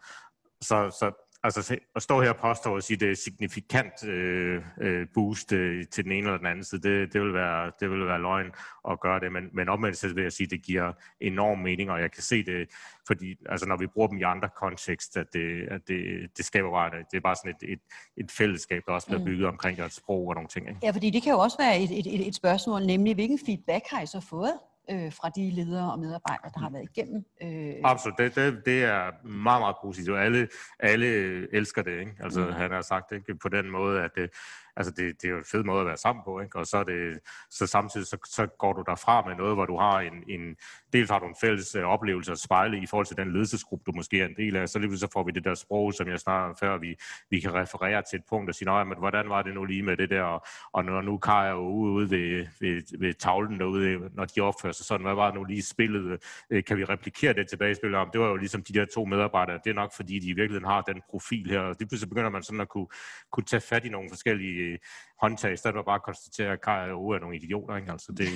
så, 0.60 0.90
så 0.90 1.28
altså 1.44 1.78
at 1.96 2.02
stå 2.02 2.20
her 2.20 2.30
og 2.30 2.36
påstå 2.36 2.74
og 2.74 2.82
sige, 2.82 2.96
det 2.96 3.10
er 3.10 3.14
signifikant 3.14 4.04
øh, 4.04 4.62
øh, 4.80 5.06
boost 5.14 5.52
øh, 5.52 5.86
til 5.86 6.04
den 6.04 6.12
ene 6.12 6.26
eller 6.26 6.36
den 6.36 6.46
anden 6.46 6.64
side, 6.64 6.82
det, 6.82 7.12
det, 7.12 7.22
vil, 7.22 7.34
være, 7.34 7.72
det 7.80 7.90
vil 7.90 8.06
være 8.06 8.20
løgn 8.20 8.52
at 8.90 9.00
gøre 9.00 9.20
det, 9.20 9.32
men, 9.32 9.44
men 9.52 9.68
omvendt 9.68 9.96
så 9.96 10.14
vil 10.14 10.22
jeg 10.22 10.32
sige, 10.32 10.44
at 10.44 10.50
det 10.50 10.62
giver 10.62 10.92
enorm 11.20 11.58
mening, 11.58 11.90
og 11.90 12.00
jeg 12.00 12.12
kan 12.12 12.22
se 12.22 12.44
det, 12.44 12.68
fordi 13.06 13.36
altså, 13.48 13.66
når 13.66 13.76
vi 13.76 13.86
bruger 13.86 14.08
dem 14.08 14.18
i 14.18 14.22
andre 14.22 14.48
kontekst, 14.56 15.16
at 15.16 15.26
det, 15.32 15.68
at 15.70 15.80
det, 15.88 16.30
det 16.36 16.44
skaber 16.44 16.70
bare, 16.70 16.90
det 17.10 17.16
er 17.16 17.20
bare 17.20 17.36
sådan 17.36 17.54
et, 17.62 17.72
et, 17.72 17.80
et 18.16 18.30
fællesskab, 18.30 18.82
der 18.86 18.92
også 18.92 19.06
bliver 19.06 19.20
mm. 19.20 19.24
bygget 19.24 19.46
omkring 19.48 19.80
et 19.80 19.92
sprog 19.92 20.28
og 20.28 20.34
nogle 20.34 20.48
ting. 20.48 20.68
Ikke? 20.68 20.80
Ja, 20.82 20.90
fordi 20.90 21.10
det 21.10 21.22
kan 21.22 21.32
jo 21.32 21.38
også 21.38 21.58
være 21.58 21.80
et, 21.80 21.98
et, 21.98 22.14
et, 22.14 22.26
et 22.28 22.34
spørgsmål, 22.34 22.86
nemlig 22.86 23.14
hvilken 23.14 23.38
feedback 23.46 23.84
har 23.90 24.02
I 24.02 24.06
så 24.06 24.20
fået 24.20 24.58
øh, 24.90 25.12
fra 25.12 25.28
de 25.36 25.50
ledere 25.50 25.92
og 25.92 25.98
medarbejdere, 25.98 26.50
der 26.54 26.60
har 26.60 26.70
været 26.70 26.88
igennem. 26.96 27.24
Øh... 27.42 27.74
Absolut, 27.84 28.18
det, 28.18 28.34
det, 28.34 28.62
det 28.66 28.84
er 28.84 29.26
meget, 29.26 29.60
meget 29.60 29.76
positivt. 29.82 30.18
Alle, 30.18 30.48
alle 30.78 31.06
elsker 31.54 31.82
det, 31.82 32.00
ikke? 32.00 32.12
Altså, 32.20 32.40
mm. 32.40 32.52
han 32.52 32.70
har 32.70 32.82
sagt 32.82 33.12
ikke? 33.12 33.34
på 33.34 33.48
den 33.48 33.70
måde, 33.70 34.02
at 34.02 34.10
det, 34.16 34.30
altså 34.76 34.92
det, 34.92 35.22
det 35.22 35.28
er 35.28 35.32
jo 35.32 35.38
en 35.38 35.44
fed 35.44 35.64
måde 35.64 35.80
at 35.80 35.86
være 35.86 35.96
sammen 35.96 36.24
på, 36.24 36.40
ikke? 36.40 36.58
og 36.58 36.66
så, 36.66 36.76
er 36.76 36.84
det, 36.84 37.18
så 37.50 37.66
samtidig 37.66 38.06
så, 38.06 38.16
så 38.24 38.46
går 38.46 38.72
du 38.72 38.82
derfra 38.86 39.26
med 39.28 39.36
noget, 39.36 39.54
hvor 39.56 39.66
du 39.66 39.78
har 39.78 40.00
en, 40.00 40.24
en 40.28 40.56
dels 40.92 41.10
har 41.10 41.18
du 41.18 41.26
en 41.26 41.34
fælles 41.40 41.74
øh, 41.74 41.82
oplevelse 41.82 42.32
at 42.32 42.38
spejle 42.38 42.82
i 42.82 42.86
forhold 42.86 43.06
til 43.06 43.16
den 43.16 43.32
ledelsesgruppe, 43.32 43.82
du 43.86 43.92
måske 43.96 44.20
er 44.20 44.26
en 44.26 44.36
del 44.36 44.56
af, 44.56 44.68
så 44.68 44.78
lige 44.78 44.98
så 44.98 45.08
får 45.12 45.24
vi 45.24 45.32
det 45.32 45.44
der 45.44 45.54
sprog, 45.54 45.94
som 45.94 46.08
jeg 46.08 46.20
snakkede 46.20 46.56
før, 46.60 46.78
vi, 46.78 46.96
vi 47.30 47.40
kan 47.40 47.54
referere 47.54 48.02
til 48.10 48.16
et 48.18 48.24
punkt 48.28 48.48
og 48.48 48.54
sige, 48.54 48.66
nej, 48.66 48.84
men 48.84 48.98
hvordan 48.98 49.28
var 49.28 49.42
det 49.42 49.54
nu 49.54 49.64
lige 49.64 49.82
med 49.82 49.96
det 49.96 50.10
der, 50.10 50.22
og, 50.22 50.46
og 50.72 50.84
når 50.84 51.00
nu 51.00 51.18
Kai 51.18 51.46
er 51.46 51.50
jo 51.50 51.68
ude, 51.68 51.92
ude 51.92 52.10
ved, 52.10 52.46
ved, 52.60 52.98
ved 52.98 53.14
tavlen 53.14 53.60
derude, 53.60 54.10
når 54.14 54.24
de 54.24 54.40
opfører 54.40 54.72
sig 54.72 54.86
sådan, 54.86 55.06
hvad 55.06 55.14
var 55.14 55.26
det 55.26 55.34
nu 55.34 55.44
lige 55.44 55.62
spillet, 55.62 56.24
øh, 56.50 56.64
kan 56.64 56.76
vi 56.76 56.84
replikere 56.84 57.32
det 57.32 57.48
tilbage? 57.48 57.70
I 57.70 57.74
spillet 57.74 58.00
om, 58.00 58.10
det 58.12 58.20
var 58.20 58.28
jo 58.28 58.36
ligesom 58.36 58.62
de 58.62 58.72
der 58.72 58.86
to 58.94 59.04
medarbejdere, 59.04 59.60
det 59.64 59.70
er 59.70 59.74
nok 59.74 59.92
fordi, 59.96 60.18
de 60.18 60.28
i 60.28 60.32
virkeligheden 60.32 60.68
har 60.68 60.80
den 60.82 61.02
profil 61.10 61.50
her, 61.50 61.60
og 61.60 61.78
det 61.78 61.88
pludselig 61.88 62.08
begynder 62.08 62.30
man 62.30 62.42
sådan 62.42 62.60
at 62.60 62.68
kunne, 62.68 62.86
kunne 63.30 63.44
tage 63.44 63.60
fat 63.60 63.84
i 63.84 63.88
nogle 63.88 64.08
forskellige 64.10 64.61
øh, 64.62 64.78
håndtag, 65.20 65.52
i 65.52 65.56
stedet 65.56 65.74
for 65.74 65.82
bare 65.82 65.94
at 65.94 66.02
konstatere, 66.02 66.52
at 66.52 66.60
Kaj 66.60 66.90
og 66.90 67.04
Ove 67.04 67.16
er 67.16 67.20
nogle 67.20 67.36
idioter. 67.36 67.76
Ikke? 67.76 67.92
Altså 67.92 68.12
det, 68.12 68.28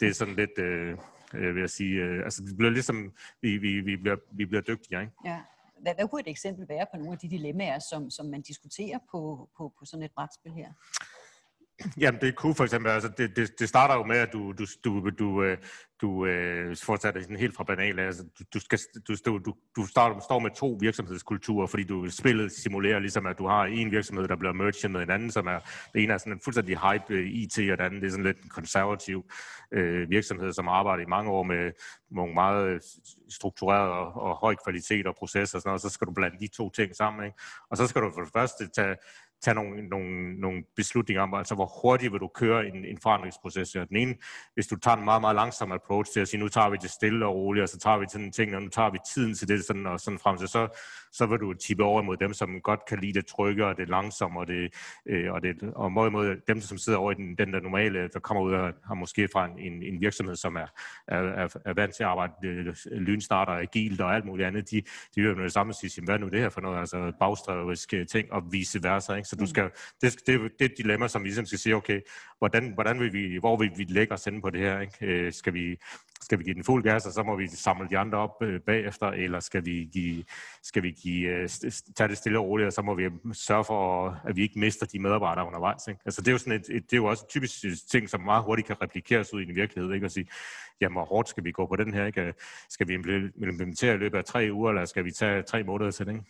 det 0.00 0.08
er 0.08 0.12
sådan 0.12 0.36
lidt, 0.36 0.58
øh, 0.58 0.98
øh, 1.34 1.54
vil 1.54 1.60
jeg 1.60 1.70
sige, 1.70 1.94
øh, 1.94 2.24
altså 2.24 2.42
vi 2.44 2.54
bliver 2.56 2.70
ligesom, 2.70 3.12
vi, 3.42 3.58
vi, 3.58 3.80
vi, 3.80 3.96
bliver, 3.96 4.16
vi 4.32 4.46
bliver 4.46 4.62
dygtigere. 4.62 5.02
Ikke? 5.02 5.14
Ja. 5.24 5.40
Hvad, 5.82 5.94
hvad 5.94 6.08
kunne 6.08 6.20
et 6.20 6.28
eksempel 6.28 6.68
være 6.68 6.86
på 6.92 6.96
nogle 6.96 7.12
af 7.12 7.18
de 7.18 7.30
dilemmaer, 7.30 7.78
som, 7.78 8.10
som 8.10 8.26
man 8.26 8.42
diskuterer 8.42 8.98
på, 9.10 9.50
på, 9.56 9.72
på 9.78 9.84
sådan 9.84 10.02
et 10.02 10.12
brætspil 10.16 10.52
her? 10.52 10.72
Jamen, 11.98 12.20
det 12.20 12.36
kunne 12.36 12.54
for 12.54 12.64
eksempel, 12.64 12.90
altså 12.90 13.08
det, 13.18 13.36
det, 13.36 13.50
det 13.58 13.68
starter 13.68 13.94
jo 13.94 14.04
med, 14.04 14.16
at 14.16 14.32
du, 14.32 14.52
du, 14.52 14.66
du, 14.84 15.10
du, 15.10 15.42
øh, 15.42 15.58
du 16.00 16.26
øh, 16.26 16.76
fortsætter 16.76 17.20
sådan 17.20 17.36
helt 17.36 17.54
fra 17.54 17.64
banal. 17.64 17.98
Altså, 18.00 18.22
du, 18.38 18.44
du, 18.54 18.60
skal, 18.60 18.78
du, 19.26 19.38
du, 19.38 19.54
du 19.76 19.86
starter, 19.86 20.20
står 20.20 20.38
med 20.38 20.50
to 20.56 20.78
virksomhedskulturer, 20.80 21.66
fordi 21.66 21.84
du 21.84 22.10
spillet 22.10 22.52
simulerer 22.52 22.98
ligesom, 22.98 23.26
at 23.26 23.38
du 23.38 23.46
har 23.46 23.64
en 23.64 23.90
virksomhed, 23.90 24.28
der 24.28 24.36
bliver 24.36 24.52
merged 24.52 24.88
med 24.88 25.02
en 25.02 25.10
anden, 25.10 25.30
som 25.30 25.46
er, 25.46 25.58
det 25.94 26.02
ene 26.02 26.12
er 26.12 26.18
sådan 26.18 26.32
en 26.32 26.40
fuldstændig 26.44 26.78
hype 26.78 27.14
øh, 27.14 27.26
IT, 27.26 27.58
og 27.58 27.78
den 27.78 27.86
anden 27.86 28.00
det 28.00 28.06
er 28.06 28.10
sådan 28.10 28.24
lidt 28.24 28.42
en 28.42 28.48
konservativ 28.48 29.24
øh, 29.72 30.10
virksomhed, 30.10 30.52
som 30.52 30.68
arbejder 30.68 31.02
i 31.02 31.06
mange 31.06 31.30
år 31.30 31.42
med 31.42 31.72
nogle 32.10 32.34
meget 32.34 32.68
øh, 32.68 32.80
strukturerede 33.30 33.92
og, 33.92 34.22
og 34.22 34.36
høj 34.36 34.54
kvalitet 34.64 35.06
og 35.06 35.14
processer 35.18 35.58
og 35.58 35.62
sådan 35.62 35.68
noget, 35.68 35.84
og 35.84 35.90
så 35.90 35.94
skal 35.94 36.06
du 36.06 36.12
blande 36.12 36.36
de 36.40 36.46
to 36.46 36.70
ting 36.70 36.96
sammen, 36.96 37.24
ikke? 37.24 37.38
Og 37.70 37.76
så 37.76 37.86
skal 37.86 38.02
du 38.02 38.10
for 38.14 38.20
det 38.20 38.32
første 38.32 38.68
tage 38.68 38.96
tage 39.42 39.54
nogle, 39.54 39.88
nogle, 39.88 40.40
nogle 40.40 40.62
beslutninger 40.76 41.22
om, 41.22 41.34
altså 41.34 41.54
hvor 41.54 41.80
hurtigt 41.82 42.12
vil 42.12 42.20
du 42.20 42.30
køre 42.34 42.66
en, 42.66 42.84
en 42.84 42.98
forandringsproces. 43.02 43.74
Og 43.74 43.88
den 43.88 43.96
ene, 43.96 44.14
hvis 44.54 44.66
du 44.66 44.76
tager 44.76 44.96
en 44.96 45.04
meget, 45.04 45.20
meget 45.20 45.34
langsom 45.34 45.72
approach 45.72 46.12
til 46.12 46.20
at 46.20 46.28
sige, 46.28 46.40
nu 46.40 46.48
tager 46.48 46.70
vi 46.70 46.76
det 46.82 46.90
stille 46.90 47.26
og 47.26 47.34
roligt, 47.34 47.62
og 47.62 47.68
så 47.68 47.78
tager 47.78 47.98
vi 47.98 48.06
sådan 48.08 48.32
ting, 48.32 48.56
og 48.56 48.62
nu 48.62 48.68
tager 48.68 48.90
vi 48.90 48.98
tiden 49.14 49.34
til 49.34 49.48
det, 49.48 49.64
sådan, 49.64 49.86
og 49.86 50.00
sådan 50.00 50.18
frem 50.18 50.38
til, 50.38 50.48
så, 50.48 50.68
så 51.12 51.26
vil 51.26 51.38
du 51.38 51.52
tippe 51.52 51.84
over 51.84 52.02
mod 52.02 52.16
dem, 52.16 52.32
som 52.32 52.60
godt 52.60 52.80
kan 52.88 52.98
lide 52.98 53.12
det 53.12 53.26
trygge, 53.26 53.66
og 53.66 53.76
det 53.76 53.88
langsomme, 53.88 54.40
og, 54.40 54.46
det, 54.46 54.74
øh, 55.06 55.32
og, 55.32 55.42
det, 55.42 55.62
og 55.74 55.92
mod, 55.92 56.10
mod 56.10 56.36
dem, 56.48 56.60
som 56.60 56.78
sidder 56.78 56.98
over 56.98 57.12
i 57.12 57.14
den, 57.14 57.34
den 57.38 57.52
der 57.52 57.60
normale, 57.60 58.08
der 58.08 58.20
kommer 58.20 58.42
ud 58.42 58.52
og 58.52 58.72
har 58.86 58.94
måske 58.94 59.28
fra 59.32 59.48
en, 59.58 59.82
en, 59.82 60.00
virksomhed, 60.00 60.36
som 60.36 60.56
er, 60.56 60.66
er, 61.08 61.18
er, 61.18 61.48
er 61.64 61.74
vant 61.74 61.94
til 61.94 62.02
at 62.02 62.08
arbejde 62.08 62.34
øh, 62.42 62.74
lynsnart 62.92 63.48
og 63.48 63.60
agilt 63.60 64.00
og 64.00 64.14
alt 64.14 64.24
muligt 64.24 64.46
andet, 64.46 64.70
de, 64.70 64.82
de 65.14 65.20
hører 65.20 65.36
jo 65.36 65.42
det 65.42 65.52
samme 65.52 65.70
og 65.70 65.74
siger, 65.74 66.04
hvad 66.04 66.18
nu 66.18 66.28
det 66.28 66.40
her 66.40 66.48
for 66.48 66.60
noget, 66.60 66.78
altså 66.78 67.12
bagstrævisk 67.20 67.94
ting, 68.10 68.32
og 68.32 68.52
vice 68.52 68.82
versa, 68.82 69.12
ikke? 69.12 69.18
Altså, 69.18 69.36
du 69.36 69.46
skal, 69.46 69.70
det, 70.02 70.12
det, 70.26 70.40
det 70.58 70.60
er 70.60 70.64
et 70.64 70.78
dilemma, 70.78 71.08
som 71.08 71.22
vi 71.22 71.28
ligesom 71.28 71.46
skal 71.46 71.58
sige, 71.58 71.76
okay, 71.76 72.00
hvordan, 72.38 72.74
hvordan 72.74 73.00
vil 73.00 73.12
vi, 73.12 73.36
hvor 73.36 73.56
vil 73.56 73.70
vi 73.76 73.84
lægge 73.84 74.14
os 74.14 74.28
på 74.42 74.50
det 74.50 74.60
her? 74.60 74.80
Ikke? 74.80 75.06
Øh, 75.06 75.32
skal, 75.32 75.54
vi, 75.54 75.76
skal 76.22 76.38
vi 76.38 76.44
give 76.44 76.54
den 76.54 76.64
fuld 76.64 76.82
gas, 76.82 77.06
og 77.06 77.12
så 77.12 77.22
må 77.22 77.36
vi 77.36 77.48
samle 77.48 77.88
de 77.88 77.98
andre 77.98 78.18
op 78.18 78.42
øh, 78.42 78.60
bagefter, 78.60 79.06
eller 79.06 79.40
skal 79.40 79.64
vi, 79.64 79.88
give, 79.92 80.24
skal 80.62 80.82
vi 80.82 80.90
give, 80.90 81.28
øh, 81.28 81.48
tage 81.96 82.08
det 82.08 82.18
stille 82.18 82.38
og 82.38 82.46
roligt, 82.46 82.66
og 82.66 82.72
så 82.72 82.82
må 82.82 82.94
vi 82.94 83.04
øh, 83.04 83.12
sørge 83.32 83.64
for, 83.64 84.08
at 84.24 84.36
vi 84.36 84.42
ikke 84.42 84.58
mister 84.58 84.86
de 84.86 84.98
medarbejdere 84.98 85.46
undervejs. 85.46 85.88
Ikke? 85.88 86.00
Altså, 86.04 86.20
det 86.20 86.28
er 86.28 86.32
jo 86.32 86.38
sådan 86.38 86.52
et, 86.52 86.68
et, 86.70 86.90
det 86.90 86.92
er 86.92 86.96
jo 86.96 87.04
også 87.04 87.26
typisk 87.28 87.64
øh, 87.64 87.72
ting, 87.90 88.08
som 88.08 88.20
meget 88.20 88.44
hurtigt 88.44 88.66
kan 88.66 88.82
replikeres 88.82 89.34
ud 89.34 89.40
i 89.40 89.48
en 89.48 89.54
virkelighed, 89.54 89.92
ikke? 89.92 90.06
og 90.06 90.10
sige, 90.10 90.26
jamen, 90.80 90.94
hvor 90.94 91.04
hårdt 91.04 91.28
skal 91.28 91.44
vi 91.44 91.52
gå 91.52 91.66
på 91.66 91.76
den 91.76 91.94
her? 91.94 92.06
Ikke? 92.06 92.20
Øh, 92.20 92.32
skal 92.68 92.88
vi 92.88 92.94
implementere 92.94 93.94
i 93.94 93.98
løbet 93.98 94.18
af 94.18 94.24
tre 94.24 94.48
uger, 94.52 94.70
eller 94.70 94.84
skal 94.84 95.04
vi 95.04 95.10
tage 95.10 95.42
tre 95.42 95.62
måneder 95.62 95.90
til 95.90 96.06
det? 96.06 96.12
Ikke? 96.12 96.24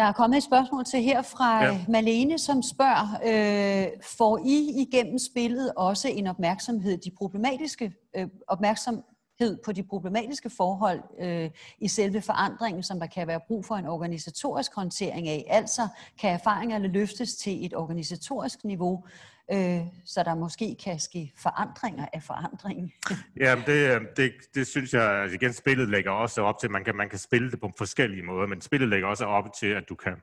Der 0.00 0.06
er 0.06 0.12
kommet 0.12 0.36
et 0.36 0.42
spørgsmål 0.42 0.84
til 0.84 1.02
her 1.02 1.22
fra 1.22 1.64
ja. 1.64 1.84
Malene, 1.88 2.38
som 2.38 2.62
spørger, 2.62 3.06
øh, 3.24 3.88
får 4.18 4.38
I 4.44 4.86
igennem 4.88 5.18
spillet 5.18 5.72
også 5.76 6.08
en 6.08 6.26
opmærksomhed, 6.26 6.98
de 6.98 7.10
problematiske 7.10 7.92
øh, 8.16 8.28
opmærksomhed 8.48 9.64
på 9.64 9.72
de 9.72 9.82
problematiske 9.82 10.50
forhold 10.50 11.02
øh, 11.20 11.50
i 11.78 11.88
selve 11.88 12.20
forandringen, 12.20 12.82
som 12.82 13.00
der 13.00 13.06
kan 13.06 13.26
være 13.26 13.40
brug 13.48 13.64
for 13.64 13.74
en 13.74 13.86
organisatorisk 13.86 14.74
håndtering 14.74 15.28
af. 15.28 15.46
Altså 15.50 15.88
kan 16.20 16.30
erfaringerne 16.30 16.88
løftes 16.88 17.36
til 17.36 17.66
et 17.66 17.74
organisatorisk 17.74 18.64
niveau, 18.64 19.04
øh, 19.52 19.86
så 20.04 20.22
der 20.22 20.34
måske 20.34 20.76
kan 20.84 20.98
ske 20.98 21.32
forandringer 21.36 22.06
af 22.12 22.22
forandringen. 22.22 22.92
Ja, 23.40 23.56
det, 23.66 23.96
øh, 23.96 24.00
det, 24.16 24.32
det 24.54 24.66
synes 24.66 24.94
jeg, 24.94 25.02
altså 25.02 25.34
igen, 25.34 25.52
spillet 25.52 25.88
lægger 25.88 26.10
også 26.10 26.42
op 26.42 26.58
til, 26.60 26.70
man 26.70 26.84
kan, 26.84 26.96
man 26.96 27.08
kan 27.08 27.18
spille 27.18 27.50
det 27.50 27.60
på 27.60 27.72
forskellige 27.78 28.22
måder, 28.22 28.46
men 28.46 28.60
spillet 28.60 28.88
lægger 28.88 29.08
også 29.08 29.24
op 29.24 29.44
til, 29.60 29.66
at 29.66 29.84
du 29.88 29.94
kan 29.94 30.16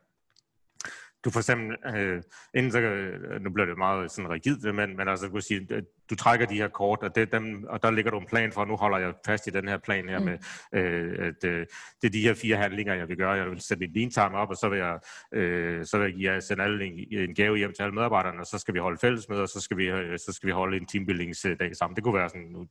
du 1.26 1.32
for 1.32 1.40
eksempel, 1.40 1.78
øh, 1.96 2.24
inden 2.54 2.72
så, 2.72 2.80
øh, 2.80 3.42
nu 3.42 3.50
bliver 3.50 3.66
det 3.66 3.78
meget 3.78 4.12
sådan 4.12 4.32
rigidt, 4.32 4.76
men, 4.76 4.98
men 4.98 5.08
altså, 5.08 5.26
du 5.26 5.32
kan 5.32 5.42
sige, 5.42 5.68
du 6.10 6.15
trækker 6.15 6.46
de 6.46 6.56
her 6.56 6.67
kort, 6.67 7.04
og, 7.04 7.15
det, 7.15 7.32
dem, 7.32 7.65
og 7.70 7.84
der 7.84 7.91
ligger 7.91 8.12
du 8.12 8.20
en 8.20 8.26
plan 8.26 8.52
for, 8.52 8.65
nu 8.65 8.76
holder 8.76 8.98
jeg 8.98 9.13
fast 9.26 9.48
i 9.48 9.50
den 9.50 9.67
her 9.67 9.78
plan 9.78 10.10
her 10.10 10.20
mm. 10.20 10.26
med, 10.26 10.38
øh, 10.74 11.28
at 11.28 11.43
øh, 11.43 11.65
det 12.02 12.08
er 12.08 12.12
de 12.12 12.22
her 12.22 12.34
fire 12.34 12.58
handlinger, 12.58 12.93
jeg 12.93 13.08
vil 13.10 13.17
gøre. 13.17 13.32
Jeg 13.32 13.50
vil 13.50 13.62
sætte 13.62 13.80
min 13.80 13.93
lean 13.93 14.12
time 14.12 14.38
op, 14.38 14.50
og 14.50 14.56
så 14.56 14.70
vil 14.70 14.80
jeg, 14.80 15.00
øh, 15.34 15.86
så 15.86 15.98
vil 15.98 16.22
jeg 16.22 16.43
sende 16.43 16.63
alle 16.63 16.86
en, 16.86 16.93
en 17.12 17.36
gave 17.36 17.58
hjem 17.58 17.74
til 17.74 17.84
alle 17.84 17.96
medarbejderne, 17.96 18.39
og 18.39 18.46
så 18.46 18.58
skal 18.58 18.74
vi 18.74 18.80
holde 18.80 18.98
fællesmøder, 18.98 19.41
og 19.41 19.50
så 19.50 19.62
skal 19.62 19.78
vi, 19.78 19.86
øh, 19.86 20.20
så 20.20 20.34
skal 20.34 20.48
vi 20.48 20.52
holde 20.52 20.78
en 20.78 20.86
teambuildingsdag 20.86 21.76
sammen. 21.76 21.96
Det 21.96 22.04
kunne 22.04 22.15
være 22.15 22.30
sådan 22.30 22.48
nogle 22.52 22.67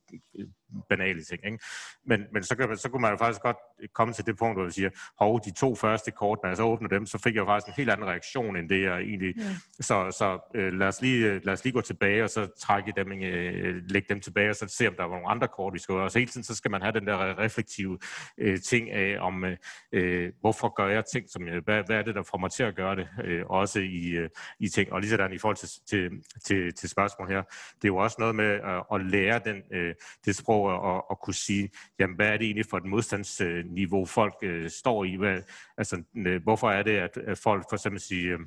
banale 0.88 1.22
ting. 1.22 1.44
Ikke? 1.44 1.58
Men, 2.06 2.24
men 2.32 2.42
så, 2.42 2.56
kan, 2.56 2.76
så 2.76 2.88
kunne 2.88 3.02
man 3.02 3.10
jo 3.10 3.16
faktisk 3.16 3.42
godt 3.42 3.56
komme 3.94 4.14
til 4.14 4.26
det 4.26 4.38
punkt, 4.38 4.58
hvor 4.58 4.64
vi 4.64 4.70
siger, 4.70 4.90
hov, 5.18 5.40
de 5.44 5.50
to 5.50 5.74
første 5.74 6.10
kort, 6.10 6.38
når 6.42 6.50
jeg 6.50 6.56
så 6.56 6.62
åbner 6.62 6.88
dem, 6.88 7.06
så 7.06 7.18
fik 7.18 7.34
jeg 7.34 7.40
jo 7.40 7.46
faktisk 7.46 7.68
en 7.68 7.74
helt 7.76 7.90
anden 7.90 8.06
reaktion, 8.06 8.56
end 8.56 8.68
det 8.68 8.82
jeg 8.82 8.98
egentlig... 8.98 9.34
Mm. 9.36 9.42
Så, 9.80 10.16
så 10.18 10.50
øh, 10.54 10.72
lad, 10.72 10.88
os 10.88 11.02
lige, 11.02 11.40
lad 11.44 11.52
os 11.52 11.64
lige 11.64 11.72
gå 11.72 11.80
tilbage, 11.80 12.24
og 12.24 12.30
så 12.30 12.48
trække 12.60 12.92
dem 12.96 13.12
en 13.12 13.22
øh, 13.32 13.82
lægge 13.88 14.08
dem 14.08 14.20
tilbage 14.20 14.50
og 14.50 14.56
så 14.56 14.66
se, 14.68 14.88
om 14.88 14.94
der 14.94 15.02
var 15.02 15.14
nogle 15.14 15.28
andre 15.28 15.48
kort, 15.48 15.74
vi 15.74 15.78
skal 15.78 15.94
Og 15.94 16.10
så 16.10 16.18
hele 16.18 16.30
tiden 16.30 16.44
så 16.44 16.54
skal 16.54 16.70
man 16.70 16.82
have 16.82 16.92
den 16.92 17.06
der 17.06 17.38
reflektive 17.38 17.98
øh, 18.38 18.60
ting 18.60 18.90
af, 18.90 19.16
om 19.20 19.44
øh, 19.92 20.32
hvorfor 20.40 20.74
gør 20.74 20.88
jeg 20.88 21.04
ting, 21.12 21.30
som 21.30 21.48
jeg, 21.48 21.60
hvad, 21.64 21.82
hvad 21.86 21.96
er 21.96 22.02
det, 22.02 22.14
der 22.14 22.22
får 22.22 22.38
mig 22.38 22.50
til 22.50 22.62
at 22.62 22.76
gøre 22.76 22.96
det, 22.96 23.08
øh, 23.24 23.46
også 23.46 23.80
i, 23.80 24.08
øh, 24.08 24.28
i 24.60 24.68
ting. 24.68 24.92
Og 24.92 25.00
lige 25.00 25.10
sådan 25.10 25.32
i 25.32 25.38
forhold 25.38 25.56
til, 25.56 25.68
til, 25.88 26.10
til, 26.44 26.74
til 26.74 26.88
spørgsmål 26.88 27.28
her, 27.28 27.42
det 27.76 27.84
er 27.84 27.88
jo 27.88 27.96
også 27.96 28.16
noget 28.18 28.34
med 28.34 28.50
at, 28.50 28.82
at 28.92 29.06
lære 29.06 29.40
den, 29.44 29.62
øh, 29.72 29.94
det 30.24 30.36
sprog 30.36 30.62
og 30.62 31.06
at 31.10 31.20
kunne 31.20 31.34
sige, 31.34 31.70
jamen 31.98 32.16
hvad 32.16 32.28
er 32.28 32.36
det 32.36 32.44
egentlig 32.44 32.66
for 32.70 32.76
et 32.76 32.84
modstandsniveau, 32.84 34.04
folk 34.04 34.34
øh, 34.42 34.70
står 34.70 35.04
i? 35.04 35.16
Hvad, 35.16 35.40
altså, 35.78 36.02
øh, 36.16 36.42
hvorfor 36.42 36.70
er 36.70 36.82
det, 36.82 36.96
at, 36.96 37.16
at 37.16 37.38
folk 37.38 37.64
for 37.70 37.76
eksempel 37.76 38.00
siger, 38.00 38.38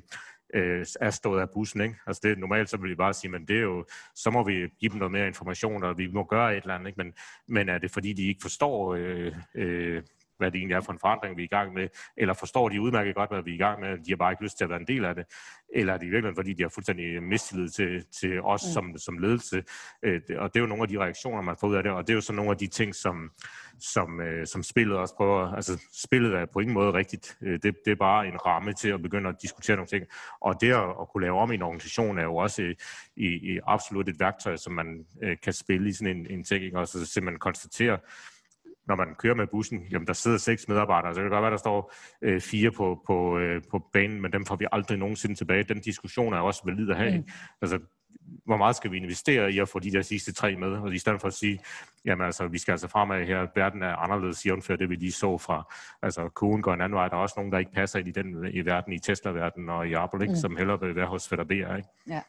øh, 0.54 0.86
er 1.00 1.10
stået 1.10 1.40
af 1.40 1.50
bussen. 1.50 1.80
Ikke? 1.80 1.94
Altså 2.06 2.20
det, 2.24 2.38
normalt 2.38 2.70
så 2.70 2.76
vil 2.76 2.90
vi 2.90 2.94
bare 2.94 3.14
sige, 3.14 3.30
men 3.30 3.48
det 3.48 3.56
er 3.56 3.60
jo, 3.60 3.84
så 4.14 4.30
må 4.30 4.44
vi 4.44 4.68
give 4.80 4.90
dem 4.90 4.98
noget 4.98 5.12
mere 5.12 5.26
information, 5.26 5.82
og 5.82 5.98
vi 5.98 6.06
må 6.06 6.24
gøre 6.24 6.56
et 6.56 6.62
eller 6.62 6.74
andet. 6.74 6.86
Ikke? 6.86 7.02
Men, 7.02 7.12
men 7.48 7.68
er 7.68 7.78
det 7.78 7.90
fordi, 7.90 8.12
de 8.12 8.28
ikke 8.28 8.42
forstår, 8.42 8.94
øh, 8.94 9.32
øh, 9.54 10.02
hvad 10.40 10.50
det 10.50 10.58
egentlig 10.58 10.74
er 10.74 10.80
for 10.80 10.92
en 10.92 10.98
forandring, 10.98 11.36
vi 11.36 11.42
er 11.42 11.44
i 11.44 11.56
gang 11.56 11.72
med, 11.74 11.88
eller 12.16 12.34
forstår 12.34 12.68
de 12.68 12.80
udmærket 12.80 13.14
godt, 13.14 13.30
hvad 13.30 13.42
vi 13.42 13.50
er 13.50 13.54
i 13.54 13.58
gang 13.58 13.80
med, 13.80 13.98
de 13.98 14.10
har 14.10 14.16
bare 14.16 14.32
ikke 14.32 14.42
lyst 14.42 14.56
til 14.56 14.64
at 14.64 14.70
være 14.70 14.80
en 14.80 14.86
del 14.86 15.04
af 15.04 15.14
det, 15.14 15.24
eller 15.74 15.92
er 15.94 15.98
det 15.98 16.06
i 16.06 16.10
virkeligheden, 16.10 16.36
fordi 16.36 16.52
de 16.52 16.62
har 16.62 16.68
fuldstændig 16.68 17.22
mistillid 17.22 17.68
til, 17.68 18.04
til 18.20 18.42
os 18.42 18.62
mm. 18.64 18.72
som, 18.72 18.98
som 18.98 19.18
ledelse, 19.18 19.64
øh, 20.02 20.20
og 20.38 20.54
det 20.54 20.60
er 20.60 20.60
jo 20.60 20.66
nogle 20.66 20.82
af 20.82 20.88
de 20.88 20.98
reaktioner, 20.98 21.42
man 21.42 21.56
får 21.60 21.68
ud 21.68 21.74
af 21.74 21.82
det, 21.82 21.92
og 21.92 22.06
det 22.06 22.12
er 22.12 22.14
jo 22.14 22.20
så 22.20 22.32
nogle 22.32 22.50
af 22.50 22.56
de 22.56 22.66
ting, 22.66 22.94
som, 22.94 23.30
som, 23.78 24.20
øh, 24.20 24.46
som 24.46 24.62
spillet 24.62 24.96
også 24.96 25.14
prøver, 25.14 25.54
altså 25.54 25.82
spillet 25.92 26.34
er 26.34 26.46
på 26.46 26.60
ingen 26.60 26.74
måde 26.74 26.92
rigtigt, 26.92 27.38
øh, 27.42 27.58
det, 27.62 27.76
det 27.84 27.90
er 27.90 27.96
bare 27.96 28.28
en 28.28 28.46
ramme 28.46 28.72
til 28.72 28.88
at 28.88 29.02
begynde 29.02 29.28
at 29.28 29.36
diskutere 29.42 29.76
nogle 29.76 29.88
ting, 29.88 30.04
og 30.40 30.60
det 30.60 30.72
at, 30.72 30.88
at 31.00 31.08
kunne 31.12 31.22
lave 31.22 31.38
om 31.38 31.52
i 31.52 31.54
en 31.54 31.62
organisation 31.62 32.18
er 32.18 32.22
jo 32.22 32.36
også 32.36 32.62
i, 32.62 32.74
i, 33.16 33.54
i 33.54 33.58
absolut 33.66 34.08
et 34.08 34.20
værktøj, 34.20 34.56
som 34.56 34.72
man 34.72 35.06
øh, 35.22 35.36
kan 35.42 35.52
spille 35.52 35.88
i 35.88 35.92
sådan 35.92 36.16
en, 36.16 36.26
en 36.30 36.44
ting, 36.44 36.76
og 36.76 36.88
så 36.88 37.06
simpelthen 37.06 37.38
konstatere, 37.38 37.98
når 38.90 38.96
man 38.96 39.14
kører 39.14 39.34
med 39.34 39.46
bussen, 39.46 39.86
jamen 39.90 40.06
der 40.06 40.12
sidder 40.12 40.38
seks 40.38 40.68
medarbejdere, 40.68 41.14
så 41.14 41.20
det 41.20 41.24
kan 41.24 41.30
godt 41.30 41.42
være, 41.42 41.50
der 41.50 41.56
står 41.56 41.92
øh, 42.22 42.40
fire 42.40 42.70
på, 42.70 43.02
på, 43.06 43.38
øh, 43.38 43.62
på 43.70 43.78
banen, 43.92 44.20
men 44.20 44.32
dem 44.32 44.46
får 44.46 44.56
vi 44.56 44.66
aldrig 44.72 44.98
nogensinde 44.98 45.34
tilbage. 45.34 45.62
Den 45.62 45.80
diskussion 45.80 46.32
er 46.32 46.38
også 46.38 46.62
valid 46.64 46.90
at 46.90 46.96
have. 46.96 47.18
Mm. 47.18 47.28
Altså, 47.62 47.78
hvor 48.44 48.56
meget 48.56 48.76
skal 48.76 48.92
vi 48.92 48.96
investere 48.96 49.52
i 49.52 49.58
at 49.58 49.68
få 49.68 49.78
de 49.78 49.90
der 49.90 50.02
sidste 50.02 50.32
tre 50.32 50.56
med? 50.56 50.68
Og 50.68 50.94
i 50.94 50.98
stedet 50.98 51.20
for 51.20 51.28
at 51.28 51.34
sige, 51.34 51.58
jamen 52.04 52.26
altså, 52.26 52.46
vi 52.46 52.58
skal 52.58 52.72
altså 52.72 52.88
fremad 52.88 53.26
her, 53.26 53.46
verden 53.54 53.82
er 53.82 53.96
anderledes, 53.96 54.46
jævnfør 54.46 54.76
det, 54.76 54.90
vi 54.90 54.94
lige 54.94 55.12
så 55.12 55.38
fra, 55.38 55.74
altså 56.02 56.28
kurven 56.28 56.62
går 56.62 56.74
en 56.74 56.80
anden 56.80 56.96
vej, 56.96 57.08
der 57.08 57.16
er 57.16 57.20
også 57.20 57.34
nogen, 57.36 57.52
der 57.52 57.58
ikke 57.58 57.72
passer 57.72 57.98
ind 57.98 58.08
i 58.08 58.12
den 58.12 58.46
i 58.52 58.60
verden, 58.60 58.92
i 58.92 58.98
Tesla-verden 58.98 59.68
og 59.68 59.88
i 59.88 59.92
Apple, 59.92 60.22
ikke? 60.22 60.32
Mm. 60.32 60.36
som 60.36 60.56
hellere 60.56 60.80
vil 60.80 60.96
være 60.96 61.06
hos 61.06 61.28
Fedder 61.28 61.76
ikke? 61.76 61.88
Ja. 62.08 62.20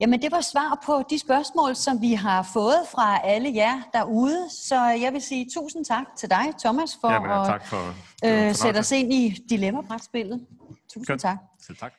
Jamen, 0.00 0.22
det 0.22 0.32
var 0.32 0.40
svar 0.40 0.82
på 0.86 1.02
de 1.10 1.18
spørgsmål, 1.18 1.76
som 1.76 2.00
vi 2.00 2.12
har 2.12 2.42
fået 2.52 2.80
fra 2.90 3.20
alle 3.24 3.54
jer 3.54 3.82
derude. 3.92 4.50
Så 4.50 4.80
jeg 4.80 5.12
vil 5.12 5.22
sige 5.22 5.50
tusind 5.54 5.84
tak 5.84 6.06
til 6.16 6.30
dig, 6.30 6.44
Thomas, 6.58 6.98
for 7.00 7.10
Jamen, 7.12 7.30
at 7.30 7.46
tak 7.46 7.66
for, 7.66 7.94
øh, 8.24 8.54
sætte 8.54 8.78
os 8.78 8.92
ind 8.92 9.12
i 9.12 9.44
dilemmabrætspillet. 9.50 10.46
Tusind 10.92 11.06
Godt. 11.06 11.20
tak. 11.20 11.38
Selv 11.66 11.76
tak. 11.76 11.92